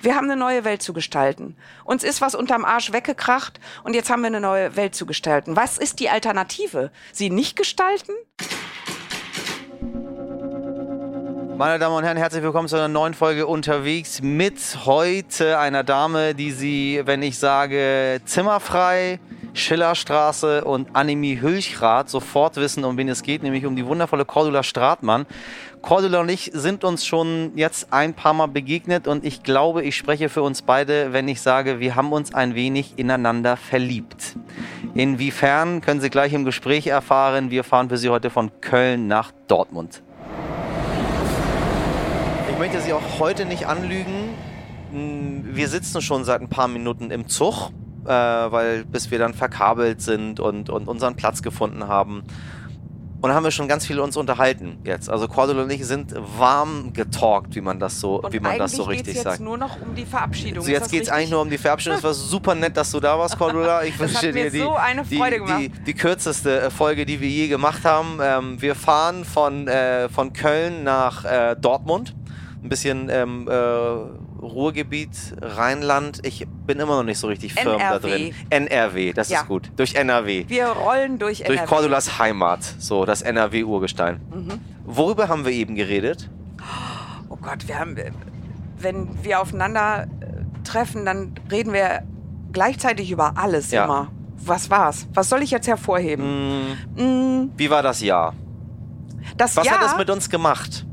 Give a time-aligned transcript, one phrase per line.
[0.00, 1.56] Wir haben eine neue Welt zu gestalten.
[1.84, 5.56] Uns ist was unterm Arsch weggekracht und jetzt haben wir eine neue Welt zu gestalten.
[5.56, 6.92] Was ist die Alternative?
[7.12, 8.12] Sie nicht gestalten?
[11.56, 16.36] Meine Damen und Herren, herzlich willkommen zu einer neuen Folge unterwegs mit heute einer Dame,
[16.36, 19.18] die Sie, wenn ich sage Zimmerfrei,
[19.58, 24.62] Schillerstraße und Annemie Hülchrath sofort wissen, um wen es geht, nämlich um die wundervolle Cordula
[24.62, 25.26] Stratmann.
[25.82, 29.96] Cordula und ich sind uns schon jetzt ein paar Mal begegnet und ich glaube, ich
[29.96, 34.36] spreche für uns beide, wenn ich sage, wir haben uns ein wenig ineinander verliebt.
[34.94, 37.50] Inwiefern können Sie gleich im Gespräch erfahren.
[37.50, 40.02] Wir fahren für Sie heute von Köln nach Dortmund.
[42.50, 44.34] Ich möchte Sie auch heute nicht anlügen.
[44.90, 47.70] Wir sitzen schon seit ein paar Minuten im Zug,
[48.08, 52.24] äh, weil bis wir dann verkabelt sind und, und unseren Platz gefunden haben.
[53.20, 55.10] Und haben wir schon ganz viel uns unterhalten jetzt.
[55.10, 58.72] Also Cordula und ich sind warm getalkt, wie man das so, Und wie man das
[58.72, 59.40] so eigentlich richtig jetzt sagt.
[59.40, 60.62] nur noch um die Verabschiedung.
[60.62, 61.98] So, jetzt geht es eigentlich nur um die Verabschiedung.
[61.98, 63.82] Es war super nett, dass du da warst, Cordula.
[63.82, 65.60] Ich wünsche mir dir die, so eine Freude die, gemacht.
[65.60, 68.20] die, die kürzeste äh, Folge, die wir je gemacht haben.
[68.22, 72.14] Ähm, wir fahren von, äh, von Köln nach äh, Dortmund.
[72.62, 76.20] Ein bisschen ähm, äh, Ruhrgebiet, Rheinland.
[76.24, 78.08] Ich bin immer noch nicht so richtig firm da NRW.
[78.08, 78.34] drin.
[78.50, 79.40] NRW, das Ja.
[79.40, 79.70] ist gut.
[79.76, 80.44] Durch NRW.
[80.48, 81.66] Wir rollen durch Durch NRW.
[81.68, 84.20] Cordulas Heimat, so das NRW-Urgestein.
[84.32, 84.60] Mhm.
[84.84, 86.30] Worüber haben wir eben geredet?
[87.28, 87.96] Oh Gott, wir haben,
[88.78, 92.02] wenn wir aufeinander äh, treffen, dann reden wir
[92.52, 93.84] gleichzeitig über alles Ja.
[93.84, 94.10] immer.
[94.40, 95.06] Was war's?
[95.14, 96.76] Was soll ich jetzt hervorheben?
[96.96, 98.34] Hm, Mm, wie war das Jahr?
[99.36, 100.86] das Was Jahr, hat es mit uns gemacht?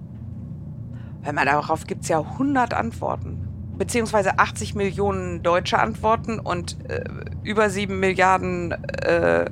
[1.26, 3.48] Hör mal, darauf gibt es ja 100 Antworten.
[3.80, 7.04] Beziehungsweise 80 Millionen deutsche Antworten und äh,
[7.42, 9.50] über 7 Milliarden äh,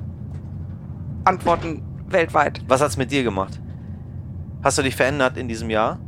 [1.24, 2.62] Antworten weltweit.
[2.68, 3.60] Was hat es mit dir gemacht?
[4.62, 5.98] Hast du dich verändert in diesem Jahr?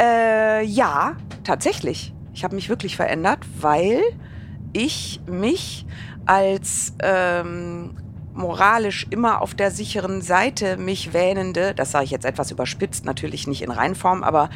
[0.00, 2.14] Äh, ja, tatsächlich.
[2.32, 4.00] Ich habe mich wirklich verändert, weil
[4.72, 5.84] ich mich
[6.24, 7.94] als ähm,
[8.38, 13.46] moralisch immer auf der sicheren Seite mich wähnende, das sage ich jetzt etwas überspitzt, natürlich
[13.46, 14.48] nicht in Reinform, aber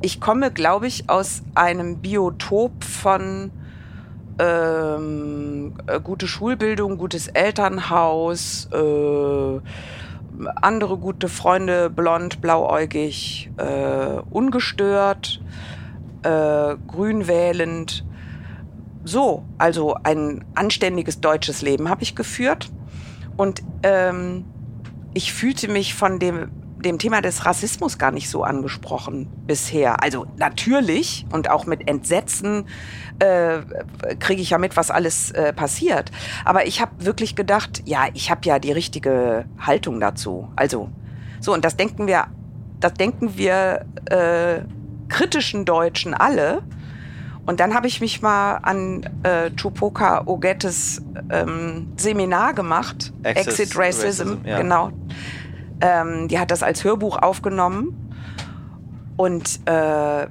[0.00, 3.50] ich komme, glaube ich, aus einem Biotop von
[4.38, 9.60] ähm, äh, gute Schulbildung, gutes Elternhaus, äh,
[10.62, 15.40] andere gute Freunde, blond, blauäugig, äh, ungestört,
[16.22, 18.04] äh, grün wählend.
[19.04, 22.70] So, also ein anständiges deutsches Leben habe ich geführt.
[23.38, 24.44] Und ähm,
[25.14, 26.50] ich fühlte mich von dem,
[26.84, 30.02] dem Thema des Rassismus gar nicht so angesprochen bisher.
[30.02, 32.66] Also natürlich und auch mit Entsetzen
[33.20, 33.60] äh,
[34.18, 36.10] kriege ich ja mit, was alles äh, passiert.
[36.44, 40.48] Aber ich habe wirklich gedacht, ja, ich habe ja die richtige Haltung dazu.
[40.56, 40.90] Also
[41.40, 42.26] so und das denken wir,
[42.80, 44.62] das denken wir äh,
[45.08, 46.62] kritischen Deutschen alle.
[47.48, 51.00] Und dann habe ich mich mal an äh, Tupoka Ogettes
[51.30, 54.58] ähm, Seminar gemacht, Exit Exit, Racism, Racism, ja.
[54.58, 54.90] genau.
[55.80, 58.12] Ähm, die hat das als Hörbuch aufgenommen
[59.16, 60.26] und äh,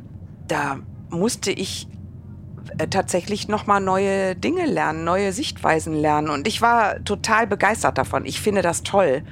[0.47, 0.77] da
[1.09, 1.88] musste ich
[2.77, 7.97] äh, tatsächlich noch mal neue Dinge lernen, neue Sichtweisen lernen und ich war total begeistert
[7.97, 8.27] davon.
[8.27, 9.23] Ich finde das toll.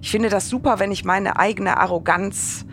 [0.00, 2.64] Ich finde das super, wenn ich meine eigene Arroganz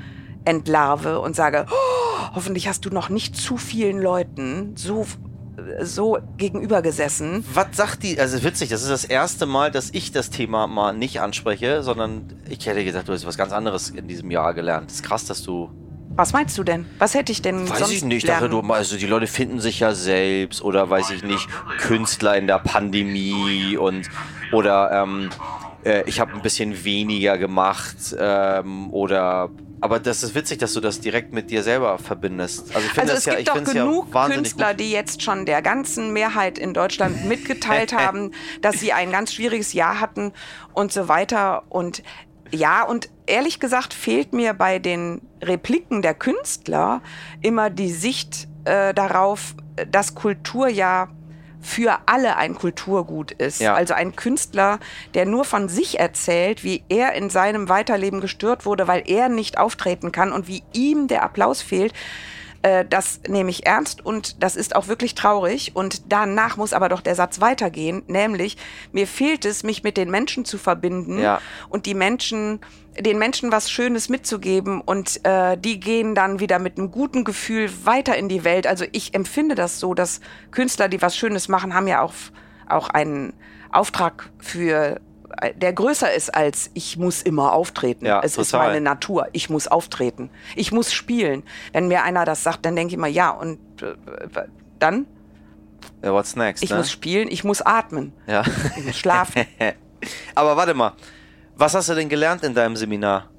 [0.46, 2.03] entlarve und sage, oh,
[2.34, 5.06] hoffentlich hast du noch nicht zu vielen Leuten so
[5.82, 7.46] so gegenüber gesessen.
[7.54, 8.20] Was sagt die?
[8.20, 12.34] Also witzig, das ist das erste Mal, dass ich das Thema mal nicht anspreche, sondern
[12.50, 14.90] ich hätte gesagt, du hast was ganz anderes in diesem Jahr gelernt.
[14.90, 15.70] Das ist krass, dass du.
[16.16, 16.86] Was meinst du denn?
[17.00, 18.52] Was hätte ich denn Weiß sonst ich nicht, lernen?
[18.52, 21.48] dachte du, also die Leute finden sich ja selbst oder weiß ich nicht,
[21.80, 24.10] Künstler in der Pandemie und
[24.52, 25.30] oder ähm,
[25.84, 29.50] äh, ich habe ein bisschen weniger gemacht ähm, oder
[29.82, 32.74] aber das ist witzig, dass du das direkt mit dir selber verbindest.
[32.74, 34.80] Also ich finde Also es ja, gibt ich doch ja genug wahnsinnig Künstler, gut.
[34.80, 39.74] die jetzt schon der ganzen Mehrheit in Deutschland mitgeteilt haben, dass sie ein ganz schwieriges
[39.74, 40.32] Jahr hatten
[40.74, 41.64] und so weiter.
[41.70, 42.02] Und
[42.52, 47.02] ja, und ehrlich gesagt fehlt mir bei den Repliken der Künstler
[47.42, 49.56] immer die Sicht äh, darauf,
[49.90, 51.10] dass Kultur ja
[51.64, 53.60] für alle ein Kulturgut ist.
[53.62, 53.74] Ja.
[53.74, 54.80] Also ein Künstler,
[55.14, 59.58] der nur von sich erzählt, wie er in seinem Weiterleben gestört wurde, weil er nicht
[59.58, 61.94] auftreten kann und wie ihm der Applaus fehlt.
[62.64, 65.72] Äh, das nehme ich ernst und das ist auch wirklich traurig.
[65.76, 68.58] Und danach muss aber doch der Satz weitergehen, nämlich
[68.92, 71.42] mir fehlt es, mich mit den Menschen zu verbinden Ja.
[71.70, 72.60] und die Menschen,
[73.00, 77.70] den Menschen was Schönes mitzugeben und äh, die gehen dann wieder mit einem guten Gefühl
[77.86, 78.68] weiter in die Welt.
[78.68, 82.14] Also ich empfinde das so, dass Künstler, die was Schönes machen, haben ja auch,
[82.68, 83.34] auch einen
[83.72, 85.00] Auftrag für
[85.56, 88.06] der größer ist als ich muss immer auftreten.
[88.06, 88.68] Ja, es ist total.
[88.68, 89.28] meine Natur.
[89.32, 90.30] Ich muss auftreten.
[90.56, 91.44] Ich muss spielen.
[91.72, 93.96] Wenn mir einer das sagt, dann denke ich immer, ja, und äh,
[94.80, 95.06] dann?
[96.04, 96.64] Ja, what's next?
[96.64, 96.78] Ich ne?
[96.78, 98.14] muss spielen, ich muss atmen.
[98.28, 98.44] ja.
[98.78, 99.46] Ich muss schlafen.
[100.36, 100.94] Aber warte mal,
[101.56, 103.30] was hast du denn gelernt in deinem Seminar?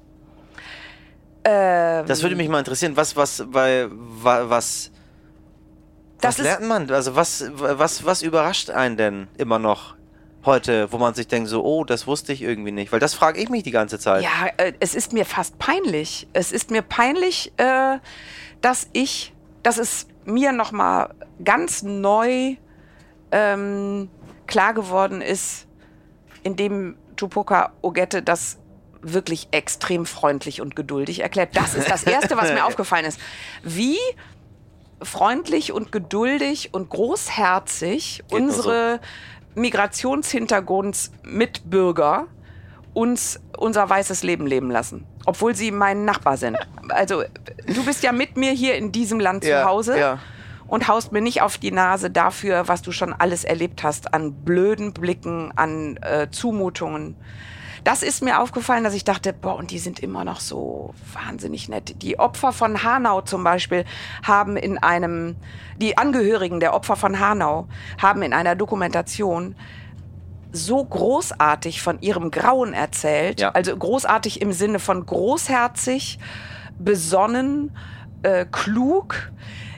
[1.43, 2.95] Ähm, Das würde mich mal interessieren.
[2.97, 4.91] Was, was, weil, wa- was,
[6.21, 6.89] das was lernt man?
[6.91, 9.95] Also was, was, was überrascht einen denn immer noch
[10.45, 12.91] heute, wo man sich denkt so, oh, das wusste ich irgendwie nicht?
[12.91, 14.23] Weil das frage ich mich die ganze Zeit.
[14.23, 16.27] ja, äh, es ist mir fast peinlich.
[16.33, 17.97] Es ist mir peinlich, äh,
[18.61, 19.33] dass ich,
[19.63, 21.13] dass es mir nochmal
[21.43, 22.55] ganz neu
[23.31, 24.09] ähm,
[24.47, 25.67] klar geworden ist,
[26.43, 28.57] indem Tupoka Ogette das
[29.01, 31.55] wirklich extrem freundlich und geduldig erklärt.
[31.55, 33.19] Das ist das Erste, was mir aufgefallen ist.
[33.63, 33.97] Wie
[35.01, 38.99] freundlich und geduldig und großherzig Geht unsere
[39.53, 42.27] Migrationshintergrundsmitbürger
[42.93, 46.57] uns unser weißes Leben leben lassen, obwohl sie mein Nachbar sind.
[46.89, 47.23] Also
[47.67, 50.19] du bist ja mit mir hier in diesem Land Ja, zu Hause ja.
[50.67, 54.33] Und haust mir nicht auf die Nase dafür, was du schon alles erlebt hast an
[54.33, 57.15] blöden Blicken, an äh, Zumutungen.
[57.83, 61.69] Das ist mir aufgefallen, dass ich dachte, boah, und die sind immer noch so wahnsinnig
[61.69, 62.01] nett.
[62.01, 63.85] Die Opfer von Hanau zum Beispiel
[64.23, 65.35] haben in einem,
[65.77, 67.67] die Angehörigen der Opfer von Hanau
[68.01, 69.55] haben in einer Dokumentation
[70.51, 73.39] so großartig von ihrem Grauen erzählt.
[73.39, 73.51] Ja.
[73.51, 76.17] Also großartig im Sinne von großherzig,
[76.79, 77.77] besonnen,
[78.23, 79.31] äh, klug.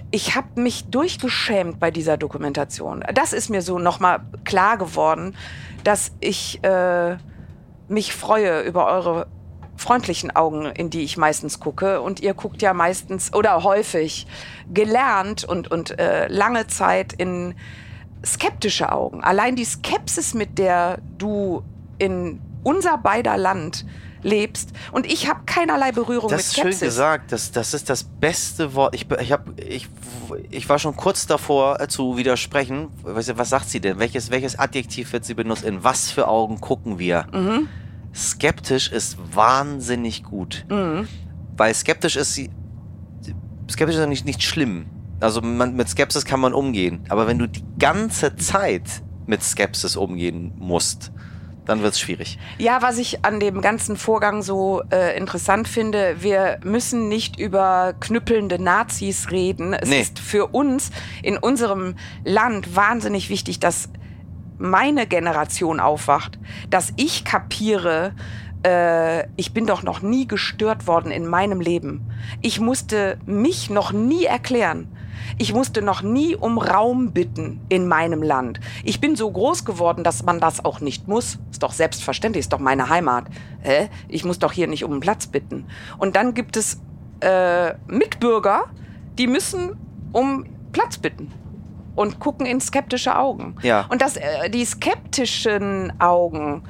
[0.10, 3.04] Ich habe mich durchgeschämt bei dieser Dokumentation.
[3.14, 5.36] Das ist mir so nochmal klar geworden,
[5.84, 7.18] dass ich äh,
[7.90, 9.28] mich freue über eure
[9.76, 12.02] freundlichen Augen, in die ich meistens gucke.
[12.02, 14.28] Und ihr guckt ja meistens oder häufig
[14.74, 17.56] gelernt und, und äh, lange Zeit in
[18.26, 19.24] skeptische Augen.
[19.24, 21.64] Allein die Skepsis, mit der du
[21.98, 23.86] in unser beider Land
[24.28, 24.72] lebst.
[24.92, 26.80] Und ich habe keinerlei Berührung Das mit ist schön Skepsis.
[26.82, 27.32] gesagt.
[27.32, 28.94] Das, das ist das beste Wort.
[28.94, 29.88] Ich, ich, hab, ich,
[30.50, 32.90] ich war schon kurz davor äh, zu widersprechen.
[33.04, 34.00] Du, Was sagt sie denn?
[34.00, 35.66] Welches, welches Adjektiv wird sie benutzen?
[35.68, 37.26] In was für Augen gucken wir?
[37.34, 37.68] Mhm.
[38.14, 40.66] Skeptisch ist wahnsinnig gut.
[40.70, 41.08] Mhm.
[41.56, 42.50] Weil skeptisch ist sie.
[43.70, 44.88] Skeptisch ist ja nicht, nicht schlimm.
[45.20, 47.04] Also man, mit Skepsis kann man umgehen.
[47.10, 48.84] Aber wenn du die ganze Zeit
[49.26, 51.12] mit Skepsis umgehen musst,
[51.68, 52.40] dann wird es schwierig.
[52.58, 57.94] Ja, was ich an dem ganzen Vorgang so äh, interessant finde, wir müssen nicht über
[58.00, 59.74] knüppelnde Nazis reden.
[59.74, 60.02] Es Nee.
[60.02, 60.90] ist für uns
[61.22, 63.90] in unserem Land wahnsinnig wichtig, dass
[64.58, 68.14] meine Generation aufwacht, dass ich kapiere,
[68.66, 72.10] äh, ich bin doch noch nie gestört worden in meinem Leben.
[72.42, 74.88] Ich musste mich noch nie erklären.
[75.38, 78.60] Ich musste noch nie um Raum bitten in meinem Land.
[78.84, 81.40] Ich bin so groß geworden, dass man das auch nicht muss.
[81.52, 83.26] Ist doch selbstverständlich, ist doch meine Heimat.
[83.62, 83.90] Hä?
[84.08, 85.66] Ich muss doch hier nicht um einen Platz bitten.
[85.98, 86.80] Und dann gibt es
[87.20, 88.66] äh, Mitbürger,
[89.18, 89.78] die müssen
[90.12, 91.32] um Platz bitten
[91.96, 93.56] und gucken in skeptische Augen.
[93.64, 93.86] Ja.
[93.90, 96.64] Und das, äh, die skeptischen Augen,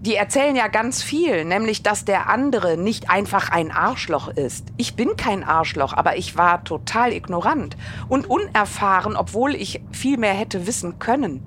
[0.00, 4.66] die erzählen ja ganz viel, nämlich, dass der andere nicht einfach ein Arschloch ist.
[4.76, 7.76] Ich bin kein Arschloch, aber ich war total ignorant
[8.08, 11.44] und unerfahren, obwohl ich viel mehr hätte wissen können.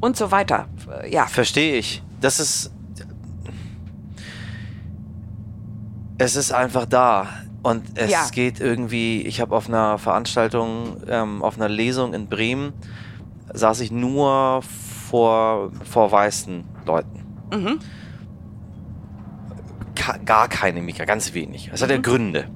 [0.00, 0.66] Und so weiter.
[1.02, 1.26] Äh, Ja.
[1.26, 2.02] Verstehe ich.
[2.20, 2.70] Das ist.
[6.18, 7.28] Es ist einfach da.
[7.62, 8.26] Und es Ja.
[8.32, 9.22] geht irgendwie.
[9.22, 12.72] Ich habe auf einer Veranstaltung, ähm, auf einer Lesung in Bremen,
[13.52, 14.93] saß ich nur vor,
[15.84, 17.24] vor weißen Leuten.
[17.52, 17.78] Mhm.
[19.94, 21.70] Ka gar keine Mika, ganz wenig.
[21.72, 22.46] Es hat ja Gründe.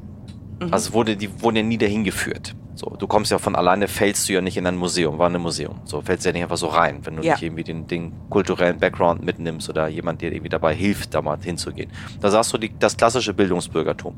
[0.72, 2.56] Also wurde, die wurden ja nie dahin geführt.
[2.74, 5.40] So, du kommst ja von alleine, fällst du ja nicht in ein Museum, war ein
[5.40, 5.80] Museum.
[5.84, 7.32] So fällst du ja nicht einfach so rein, wenn du Ja.
[7.34, 11.38] nicht irgendwie den, den kulturellen Background mitnimmst oder jemand dir irgendwie dabei hilft, da mal
[11.40, 11.90] hinzugehen.
[12.20, 14.16] Da sagst du die, das klassische Bildungsbürgertum.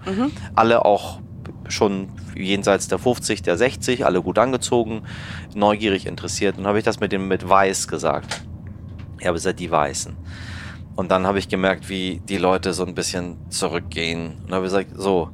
[0.55, 1.21] Alle auch
[1.71, 5.03] schon jenseits der 50, der 60, alle gut angezogen,
[5.55, 6.59] neugierig interessiert.
[6.59, 8.43] Und habe ich das mit dem mit Weiß gesagt.
[9.21, 10.17] Ja, aber seid die Weißen.
[10.97, 14.35] Und dann habe ich gemerkt, wie die Leute so ein bisschen zurückgehen.
[14.45, 15.31] Und habe gesagt, so,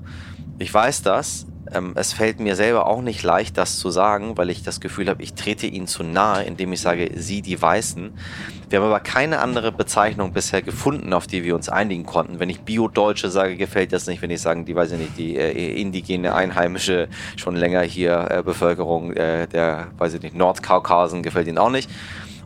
[0.59, 1.47] ich weiß das.
[1.77, 5.09] Ähm, es fällt mir selber auch nicht leicht, das zu sagen, weil ich das Gefühl
[5.09, 8.13] habe, ich trete ihnen zu nahe, indem ich sage, sie die Weißen.
[8.69, 12.41] Wir haben aber keine andere Bezeichnung bisher gefunden, auf die wir uns einigen konnten.
[12.41, 14.23] Wenn ich Bio-Deutsche sage, gefällt das nicht.
[14.23, 18.43] Wenn ich sage, die weiß ich nicht, die äh, indigene, einheimische, schon länger hier äh,
[18.43, 21.91] Bevölkerung äh, der, weiß ich nicht, Nordkaukasen gefällt ihnen auch nicht.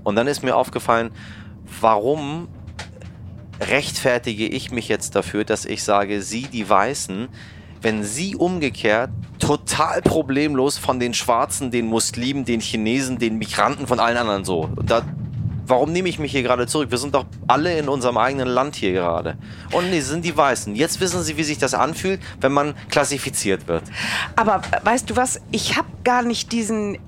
[0.02, 1.10] Und dann ist mir aufgefallen,
[1.80, 2.49] warum
[3.60, 7.28] rechtfertige ich mich jetzt dafür, dass ich sage, sie, die Weißen,
[7.82, 14.00] wenn sie umgekehrt total problemlos von den Schwarzen, den Muslimen, den Chinesen, den Migranten, von
[14.00, 14.70] allen anderen so.
[14.76, 15.02] Und da
[15.70, 16.90] warum nehme ich mich hier gerade zurück?
[16.90, 19.38] Wir sind doch alle in unserem eigenen Land hier gerade.
[19.72, 20.75] Und nee, sind die Weißen.
[20.75, 23.84] Jetzt wissen sie, wie sich das anfühlt, wenn man klassifiziert wird.
[24.37, 26.99] Aber weißt du was, ich habe gar nicht diesen,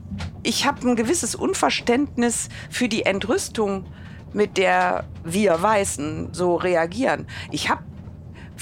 [0.42, 3.84] ich habe ein gewisses Unverständnis für die Entrüstung,
[4.32, 7.26] mit der wir Weißen so reagieren.
[7.50, 7.82] Ich habe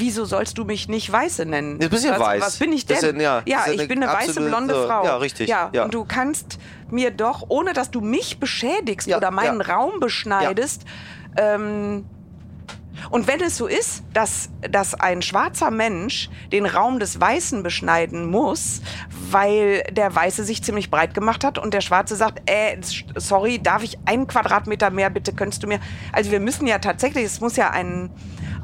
[0.01, 1.79] wieso sollst du mich nicht Weiße nennen?
[1.79, 2.43] Du bist ja was, weiß.
[2.43, 2.97] Was bin ich denn?
[2.97, 5.05] ist ja- ja, ich bin eine weiße blonde Frau.
[5.05, 5.85] ja, richtig, Ja, ja.
[5.85, 6.59] und du kannst
[6.91, 9.61] mir doch, ohne dass du mich beschädigst Ja, oder meinen.
[9.61, 10.83] Raum beschneidest,
[11.37, 12.05] ähm,
[13.11, 18.27] und wenn es so ist, dass, dass ein schwarzer Mensch den Raum des Weißen beschneiden
[18.29, 18.83] muss,
[19.31, 22.77] weil der Weiße sich ziemlich breit gemacht hat und der Schwarze sagt, äh,
[23.17, 25.81] sorry, darf ich einen Quadratmeter mehr, bitte könntest du mir.
[26.13, 28.11] Also wir müssen ja tatsächlich, es muss ja ein,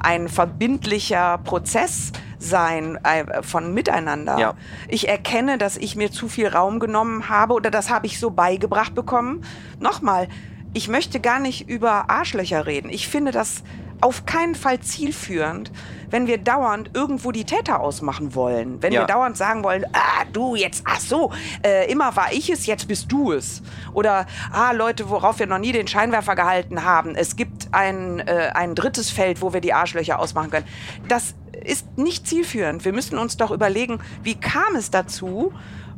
[0.01, 4.39] ein verbindlicher Prozess sein äh, von Miteinander.
[4.39, 4.55] Ja.
[4.89, 8.31] Ich erkenne, dass ich mir zu viel Raum genommen habe oder das habe ich so
[8.31, 9.43] beigebracht bekommen.
[9.81, 10.29] Nochmal,
[10.73, 12.91] ich möchte gar nicht über Arschlöcher reden.
[12.91, 13.63] Ich finde das
[14.01, 15.71] auf keinen Fall zielführend,
[16.11, 18.83] wenn wir dauernd irgendwo die Täter ausmachen wollen.
[18.83, 19.01] Wenn Ja.
[19.03, 21.33] wir dauernd sagen wollen, ah, du jetzt, ach so,
[21.65, 23.63] äh, immer war ich es, jetzt bist du es.
[23.93, 27.15] Oder, ah, Leute, worauf wir noch nie den Scheinwerfer gehalten haben.
[27.15, 30.67] Es gibt ein, äh, ein drittes Feld, wo wir die Arschlöcher ausmachen können.
[31.09, 31.35] Das
[31.65, 32.85] ist nicht zielführend.
[32.85, 35.53] Wir müssen uns doch überlegen, wie kam es dazu?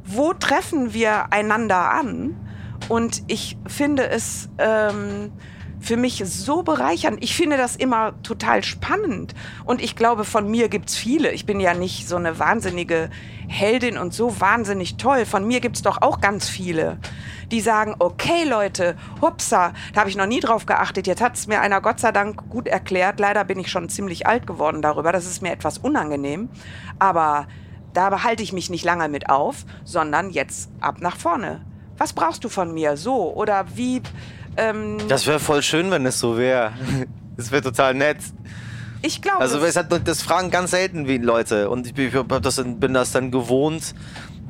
[0.04, 2.36] Wo treffen wir einander an?
[2.88, 5.32] Und ich finde es ähm,
[5.80, 7.22] für mich so bereichernd.
[7.22, 9.34] Ich finde das immer total spannend.
[9.64, 11.30] Und ich glaube, von mir gibt's viele.
[11.32, 13.10] Ich bin ja nicht so eine wahnsinnige
[13.46, 15.24] Heldin und so wahnsinnig toll.
[15.24, 16.98] Von mir gibt's doch auch ganz viele,
[17.50, 21.06] die sagen, okay Leute, hupsa, da habe ich noch nie drauf geachtet.
[21.06, 23.20] Jetzt hat's mir einer Gott sei Dank gut erklärt.
[23.20, 25.12] Leider bin ich schon ziemlich alt geworden darüber.
[25.12, 26.48] Das ist mir etwas unangenehm.
[26.98, 27.46] Aber
[27.94, 31.64] da behalte ich mich nicht lange mit auf, sondern jetzt ab nach vorne.
[31.96, 32.96] Was brauchst du von mir?
[32.96, 34.02] So oder wie?
[34.58, 36.72] Ähm, Das wäre voll schön, wenn es so wäre.
[37.36, 38.16] Das wäre total nett.
[39.00, 41.70] ich glaube, Also es hat, das fragen ganz selten wie Leute.
[41.70, 43.94] Und ich bin, das dann gewohnt,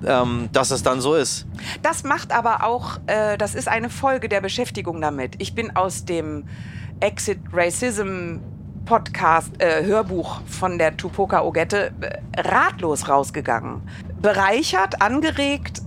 [0.06, 1.46] ähm, dass es dann so ist.
[1.82, 5.34] das macht aber auch, äh, das ist eine Folge der Beschäftigung damit.
[5.36, 6.44] Ich bin aus dem
[7.00, 8.38] Exit Racism
[8.86, 13.82] Podcast, äh, Hörbuch von der Tupoka Ogette äh, ratlos rausgegangen.
[14.22, 15.82] Bereichert, angeregt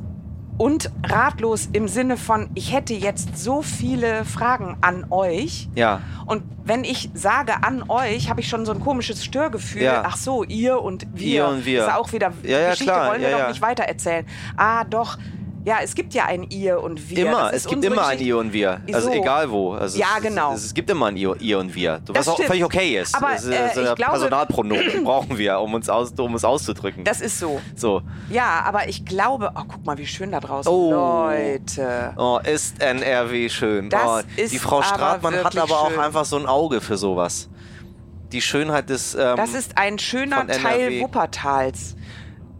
[0.61, 5.67] und ratlos im Sinne von, ich hätte jetzt so viele Fragen an euch.
[5.73, 6.01] Ja.
[6.27, 9.81] Und wenn ich sage an euch, habe ich schon so ein komisches Störgefühl.
[9.81, 10.03] Ja.
[10.05, 11.27] Ach so, ihr und wir.
[11.33, 11.79] Ihr und wir.
[11.79, 13.09] Das ist auch wieder Ja, ja, Geschichte, klar.
[13.09, 14.23] wollen wir Ja, doch nicht weitererzählen.
[14.55, 15.17] Ah, doch.
[15.63, 17.27] Ja, es gibt ja ein ihr und wir.
[17.27, 18.19] Immer, es gibt immer ein.
[18.19, 18.81] Ihr und Wir.
[18.91, 19.13] Also So.
[19.13, 19.73] egal wo.
[19.73, 20.53] Also Ja, genau.
[20.53, 21.99] Es, es gibt immer ein Ihr, ihr und Wir.
[22.05, 23.15] Das Was auch völlig okay ist.
[23.15, 27.03] Aber, es, äh, es, ich glaube- Personalpronomen brauchen wir, um uns, aus, um uns auszudrücken.
[27.03, 27.61] Das ist so.
[27.75, 28.01] so.
[28.29, 30.71] Ja, aber ich glaube, oh, guck mal, wie schön da draußen.
[30.71, 30.91] Oh.
[30.91, 32.13] Leute.
[32.17, 33.89] Oh, ist NRW schön.
[33.89, 35.99] Das oh, ist die Frau Stratmann hat aber auch schön.
[35.99, 37.49] einfach so ein Auge für sowas.
[38.31, 39.13] Die Schönheit des.
[39.13, 41.01] Ähm, Das ist ein schöner Teil.
[41.01, 41.95] Wuppertals.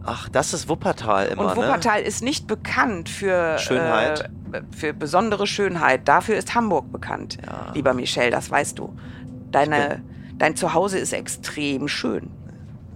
[0.04, 1.56] Ach, das ist Wuppertal immer, Und ne?
[1.56, 4.30] Wuppertal ist nicht bekannt für Schönheit.
[4.52, 6.06] Äh, für besondere Schönheit.
[6.08, 7.72] Dafür ist Hamburg bekannt, Ja.
[7.74, 8.94] lieber Michel, das weißt du.
[9.50, 10.02] Deine,
[10.38, 12.30] dein Zuhause ist extrem schön.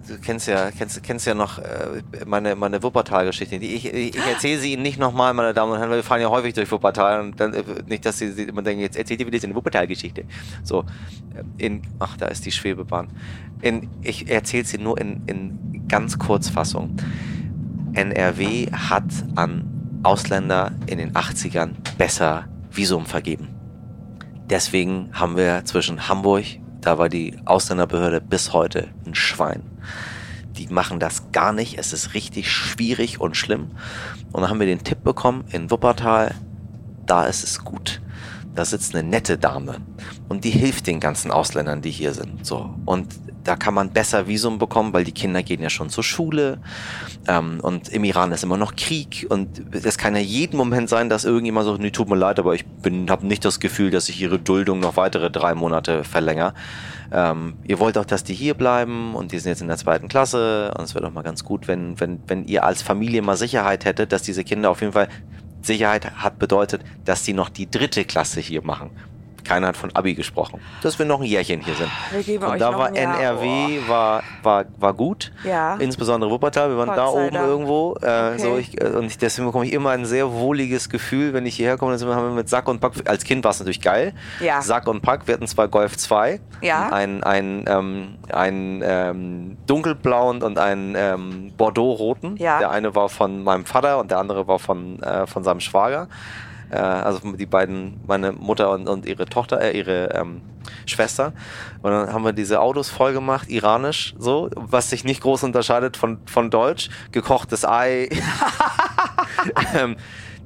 [0.07, 3.57] Du kennst ja, kennst, kennst ja noch äh, meine, meine Wuppertal-Geschichte.
[3.57, 6.21] Ich, ich, ich erzähle sie Ihnen nicht nochmal, meine Damen und Herren, weil wir fahren
[6.21, 9.19] ja häufig durch Wuppertal und dann, äh, nicht, dass Sie sie immer denken, jetzt erzählt
[9.19, 10.23] ihr wieder eine Wuppertal-Geschichte.
[10.63, 10.85] So,
[11.35, 13.09] äh, in, ach, da ist die Schwebebahn.
[13.61, 16.95] In, ich erzähle sie nur in, in ganz Kurzfassung.
[17.93, 23.49] NRW hat an Ausländer in den 80ern besser Visum vergeben.
[24.49, 26.45] Deswegen haben wir zwischen Hamburg,
[26.79, 29.63] da war die Ausländerbehörde bis heute ein Schwein.
[30.57, 31.77] Die machen das gar nicht.
[31.77, 33.71] Es ist richtig schwierig und schlimm.
[34.31, 36.35] Und dann haben wir den Tipp bekommen, in Wuppertal,
[37.05, 38.01] da ist es gut.
[38.55, 39.81] Da sitzt eine nette Dame
[40.29, 42.43] und die hilft den ganzen Ausländern, die hier sind.
[42.43, 42.73] So.
[42.85, 46.59] Und da kann man besser Visum bekommen, weil die Kinder gehen ja schon zur Schule.
[47.27, 49.25] Ähm, und im Iran ist immer noch Krieg.
[49.29, 52.55] Und es kann ja jeden Moment sein, dass irgendjemand sagt, nee, tut mir leid, aber
[52.55, 52.65] ich
[53.09, 56.53] habe nicht das Gefühl, dass ich ihre Duldung noch weitere drei Monate verlängere.
[57.11, 60.07] Ähm, ihr wollt auch, dass die hier bleiben und die sind jetzt in der zweiten
[60.07, 60.73] Klasse.
[60.77, 63.85] Und es wäre doch mal ganz gut, wenn, wenn, wenn ihr als Familie mal Sicherheit
[63.85, 65.07] hättet, dass diese Kinder auf jeden Fall
[65.61, 68.91] Sicherheit hat bedeutet, dass sie noch die dritte Klasse hier machen.
[69.47, 70.59] Keiner hat von Abi gesprochen.
[70.81, 71.89] Dass wir noch ein Jährchen hier sind.
[72.11, 73.17] Wir geben Und euch da noch war ein Jahr.
[73.19, 75.31] NRW war, war, war gut.
[75.43, 75.75] Ja.
[75.77, 76.69] Insbesondere Wuppertal.
[76.69, 77.47] Wir waren Gott da oben Dank.
[77.47, 77.95] irgendwo.
[78.01, 78.39] Äh, Okay.
[78.39, 81.55] so ich, äh, und ich, deswegen bekomme ich immer ein sehr wohliges Gefühl, wenn ich
[81.55, 81.95] hierher komme.
[81.97, 82.93] Dann haben wir mit Sack und Pack.
[83.05, 84.13] Als Kind war es natürlich geil.
[84.41, 84.61] Ja.
[84.61, 85.27] Sack und Pack.
[85.27, 86.39] Wir hatten zwei Golf 2.
[86.61, 86.89] Ja.
[86.89, 92.35] Ein, ein, ähm, ein ähm, dunkelblauen und einen ähm, Bordeaux-roten.
[92.37, 92.59] Ja.
[92.59, 96.07] Der eine war von meinem Vater und der andere war von, äh, von seinem Schwager.
[96.69, 100.41] Äh, also die beiden, meine Mutter und, und ihre Tochter, äh, ihre ähm,
[100.85, 101.33] Schwester.
[101.81, 105.97] Und dann haben wir diese Autos voll gemacht, iranisch, so, was sich nicht groß unterscheidet
[105.97, 106.89] von, von Deutsch.
[107.11, 108.09] Gekochtes Ei.
[109.75, 109.97] ähm,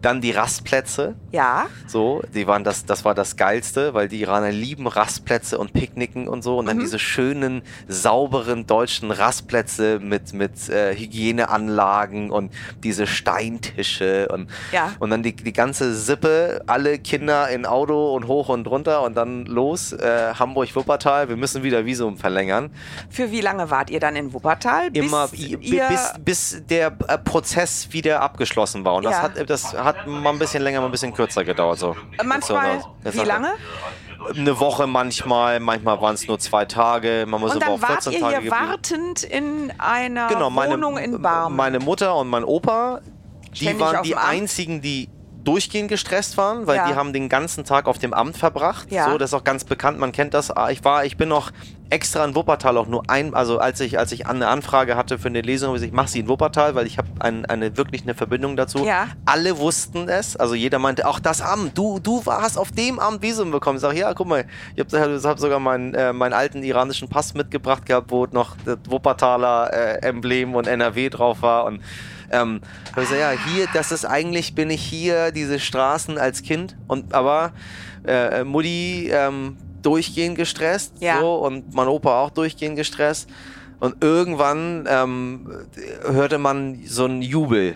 [0.01, 1.15] dann die Rastplätze.
[1.31, 1.67] Ja.
[1.88, 6.27] So, die waren das, das war das Geilste, weil die Iraner lieben Rastplätze und Picknicken
[6.27, 6.58] und so.
[6.58, 6.81] Und dann Mhm.
[6.81, 12.51] diese schönen, sauberen deutschen Rastplätze mit, mit äh, Hygieneanlagen und
[12.84, 14.93] diese Steintische und, Ja.
[15.00, 19.15] und dann die, die ganze Sippe, alle Kinder in Auto und hoch und runter und
[19.15, 22.72] dann los, äh, Hamburg-Wuppertal, wir müssen wieder Visum verlängern.
[23.10, 24.91] Für wie lange wart ihr dann in Wuppertal?
[24.91, 28.96] Bis Immer ihr, bis, bis der äh, Prozess wieder abgeschlossen war.
[28.96, 29.22] Und das, Ja.
[29.24, 31.80] hat, das hat mal ein bisschen länger, mal ein bisschen kürzer gedauert.
[31.80, 31.96] So.
[32.24, 33.50] manchmal, So, wie hat- lange?
[34.36, 38.04] Eine Woche manchmal, manchmal waren es nur zwei Tage, man muss Und aber auch wart
[38.04, 38.68] 14 ihr Tage hier geblieben.
[38.70, 41.58] wartend in einer Genau, meine, Wohnung in Barmen.
[41.58, 43.02] meine Mutter und mein Opa,
[43.52, 44.28] die Ständig waren die dem Amt?
[44.30, 45.10] einzigen, die
[45.44, 46.88] durchgehend gestresst waren, weil Ja.
[46.88, 48.92] die haben den ganzen Tag auf dem Amt verbracht.
[48.92, 49.10] Ja.
[49.10, 50.52] So, das ist auch ganz bekannt, man kennt das.
[50.56, 51.50] Ah, Ich war, ich bin noch
[51.92, 55.28] extra in Wuppertal auch nur ein, also als ich, als ich eine Anfrage hatte für
[55.28, 57.76] eine Lesung, habe ich gesagt, ich mache sie in Wuppertal, weil ich habe ein, eine
[57.76, 58.86] wirklich eine Verbindung dazu.
[58.86, 59.08] Ja.
[59.26, 63.22] Alle wussten es, also jeder meinte, auch das Amt, du, du hast auf dem Amt
[63.22, 63.76] Visum bekommen.
[63.76, 64.46] Ich sage, ja, guck mal,
[64.76, 68.78] ich habe hab sogar meinen, äh, meinen alten iranischen Pass mitgebracht gehabt, wo noch das
[68.88, 71.82] Wuppertaler äh, Emblem und NRW drauf war und
[72.32, 76.42] ähm, hab ich gesagt, ja, hier, das ist eigentlich, bin ich hier, diese Straßen als
[76.42, 77.52] Kind und aber
[78.06, 81.20] äh, Mutti ähm, durchgehend gestresst Ja.
[81.20, 83.30] so und mein Opa auch durchgehend gestresst
[83.80, 85.50] und irgendwann ähm,
[86.04, 87.76] hörte man so einen Jubel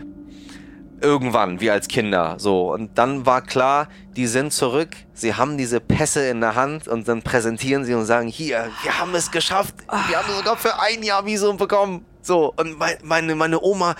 [1.02, 2.72] irgendwann, wie als Kinder, so.
[2.74, 7.08] Und dann war klar, die sind zurück, sie haben diese Pässe in der Hand und
[7.08, 9.76] dann präsentieren sie und sagen, hier, wir haben es geschafft,
[10.08, 12.06] wir haben sogar für ein Jahr Visum bekommen.
[12.22, 13.96] So, und mein, meine, meine Oma,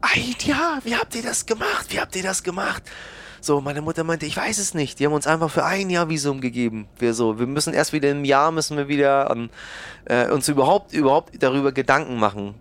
[0.00, 1.86] ein Jahr, wie habt ihr das gemacht?
[1.90, 2.82] Wie habt ihr das gemacht?
[3.40, 4.98] So, meine Mutter meinte, ich weiß es nicht.
[4.98, 6.88] Die haben uns einfach für ein Jahr Visum gegeben.
[6.98, 9.50] Wir so, wir müssen erst wieder im Jahr müssen wir wieder an,
[10.06, 12.54] äh, uns überhaupt, überhaupt darüber Gedanken machen.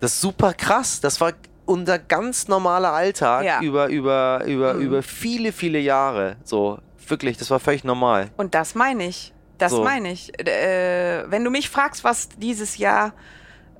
[0.00, 1.00] Das ist super krass.
[1.00, 1.32] Das war
[1.66, 3.60] unser ganz normaler Alltag Ja.
[3.60, 4.80] über, über, über, Mhm.
[4.80, 6.36] über viele, viele Jahre.
[6.44, 8.30] So, wirklich, das war völlig normal.
[8.36, 9.32] Und das meine ich.
[9.58, 9.84] Das So.
[9.84, 10.32] meine ich.
[10.40, 13.12] Äh, wenn du mich fragst, was dieses Jahr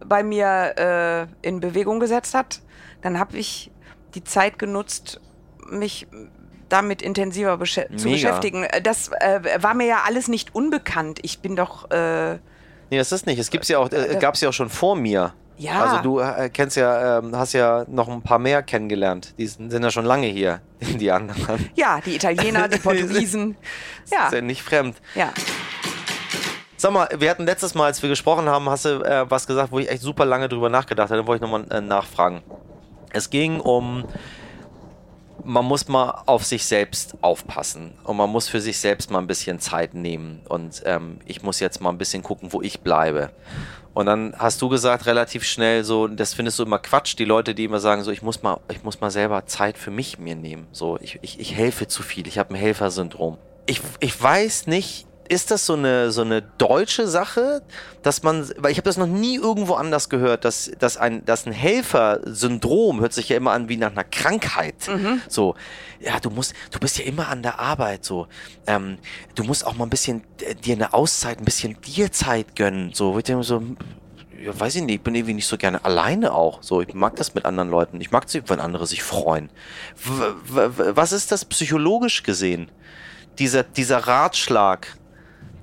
[0.05, 2.61] bei mir äh, in Bewegung gesetzt hat,
[3.03, 3.71] dann habe ich
[4.15, 5.21] die Zeit genutzt,
[5.69, 6.07] mich
[6.69, 8.15] damit intensiver beschä zu Mega.
[8.29, 8.65] beschäftigen.
[8.65, 11.19] Äh, Das äh, war mir ja alles nicht unbekannt.
[11.23, 12.35] Ich bin doch äh,
[12.93, 13.39] Nee, das ist nicht.
[13.39, 15.33] Es gibt's ja auch, äh, gab es ja auch schon vor mir.
[15.59, 15.83] Ja.
[15.85, 19.35] Also du äh, kennst ja, ähm, hast ja noch ein paar mehr kennengelernt.
[19.39, 21.69] Die sind, sind ja schon lange hier, die anderen.
[21.77, 23.57] ja die Italiener, die Portugiesen.
[24.11, 24.97] Ja, Ist ja nicht fremd.
[25.15, 25.33] ja.
[26.77, 29.71] Sag mal, wir hatten letztes Mal, als wir gesprochen haben, hast du äh, was gesagt,
[29.71, 31.21] wo ich echt super lange drüber nachgedacht habe.
[31.21, 32.41] Da wollte ich nochmal äh, nachfragen.
[33.13, 34.05] Es ging um,
[35.45, 39.27] man muss mal auf sich selbst aufpassen und man muss für sich selbst mal ein
[39.27, 40.41] bisschen Zeit nehmen.
[40.49, 43.31] Und ähm, ich muss jetzt mal ein bisschen gucken, wo ich bleibe.
[43.93, 47.55] Und dann hast du gesagt relativ schnell so, das findest du immer Quatsch, die Leute,
[47.55, 50.37] die immer sagen so, ich muss mal, ich muss mal selber Zeit für mich mir
[50.37, 50.69] nehmen.
[50.73, 53.39] So, ich, ich, ich helfe zu viel, ich habe ein Helfersyndrom.
[53.67, 57.63] Ich, ich weiß nicht, ist das so eine, so eine deutsche Sache,
[58.03, 61.47] dass man, weil ich habe das noch nie irgendwo anders gehört, dass, dass, ein, dass
[61.47, 64.75] ein Helfersyndrom hört sich ja immer an wie nach einer Krankheit.
[65.29, 65.55] So,
[66.01, 68.27] ja, du musst, du bist ja immer an der Arbeit, so.
[68.67, 68.99] Ähm,
[69.37, 72.91] du musst auch mal ein bisschen äh, dir eine Auszeit, ein bisschen dir Zeit gönnen.
[72.93, 73.63] So, ich denke so,
[74.43, 76.61] ja, weiß ich nicht, ich bin irgendwie nicht so gerne alleine auch.
[76.63, 78.01] So, ich mag das mit anderen Leuten.
[78.01, 79.49] Ich mag es, wenn andere sich freuen.
[79.95, 82.69] W was ist das psychologisch gesehen?
[83.39, 84.97] Dieser, dieser Ratschlag.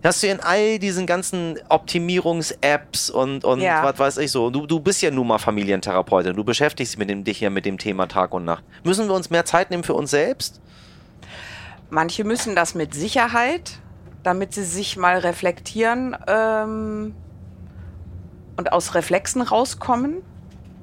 [0.04, 3.84] Hast du in all diesen ganzen Optimierungs-Apps und, und Ja.
[3.84, 4.50] was weiß ich so.
[4.50, 6.36] Du, du bist ja nun mal Familientherapeutin.
[6.36, 8.64] Du beschäftigst dich mit dem, dich ja mit dem Thema Tag und Nacht.
[8.84, 10.62] Müssen wir uns mehr Zeit nehmen für uns selbst?
[11.90, 13.80] Manche müssen das mit Sicherheit,
[14.24, 17.16] damit sie sich mal reflektieren ähm,
[18.58, 20.18] und aus Reflexen rauskommen.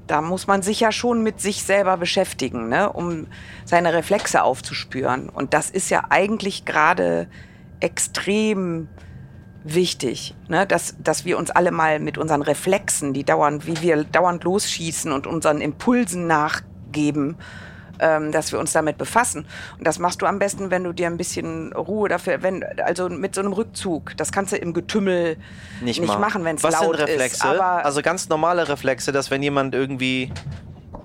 [0.07, 3.27] Da muss man sich ja schon mit sich selber beschäftigen, ne, um
[3.65, 5.29] seine Reflexe aufzuspüren.
[5.31, 7.27] Und das ist ja eigentlich gerade
[7.85, 8.89] extrem
[9.63, 14.05] wichtig, ne, dass, dass wir uns alle mal mit unseren Reflexen, die dauernd, wie wir
[14.05, 17.37] dauernd losschießen und unseren Impulsen nachgeben,
[17.99, 19.47] ähm, dass wir uns damit befassen.
[19.79, 23.09] Und das machst du am besten, wenn du dir ein bisschen Ruhe dafür, wenn, also
[23.09, 24.17] mit so einem Rückzug.
[24.17, 25.37] Das kannst du im Getümmel
[25.83, 26.19] nicht, mal.
[26.19, 27.37] machen, wenn es laut sind Reflexe?
[27.37, 27.45] ist.
[27.45, 30.33] Aber also ganz normale Reflexe, dass wenn jemand irgendwie,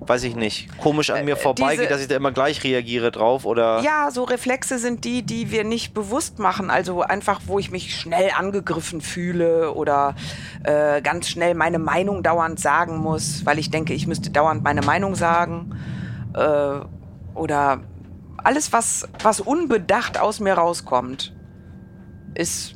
[0.01, 3.11] weiß ich nicht, komisch an mir vorbeigeht, Äh, diese- dass ich da immer gleich reagiere
[3.11, 3.81] drauf oder.
[3.81, 6.69] ja, so Reflexe sind die, die wir nicht bewusst machen.
[6.69, 10.15] Also einfach, wo ich mich schnell angegriffen fühle oder
[10.63, 14.81] äh, ganz schnell meine Meinung dauernd sagen muss, weil ich denke, ich müsste dauernd meine
[14.81, 15.75] Meinung sagen.
[16.33, 16.79] Äh,
[17.35, 17.81] oder
[18.37, 21.35] alles, was, was unbedacht aus mir rauskommt,
[22.35, 22.75] ist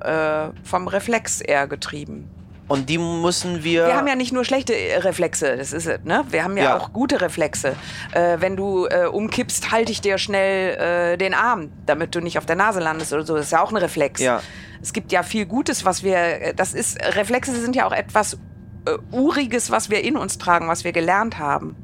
[0.00, 2.28] äh, vom Reflex eher getrieben.
[2.72, 3.86] Und die müssen wir.
[3.86, 6.24] Wir haben ja nicht nur schlechte äh, Reflexe, das ist es, ne?
[6.30, 6.76] Wir haben ja, Ja.
[6.78, 7.74] auch gute Reflexe.
[8.12, 12.38] Äh, wenn du äh, umkippst, halte ich dir schnell äh, den Arm, damit du nicht
[12.38, 13.34] auf der Nase landest oder so.
[13.36, 14.20] Das ist ja auch ein Reflex.
[14.22, 14.40] Ja.
[14.80, 16.16] Es gibt ja viel Gutes, was wir.
[16.16, 18.38] äh, Das ist Reflexe sind ja auch etwas
[18.86, 21.76] äh, Uriges, was wir in uns tragen, was wir gelernt haben.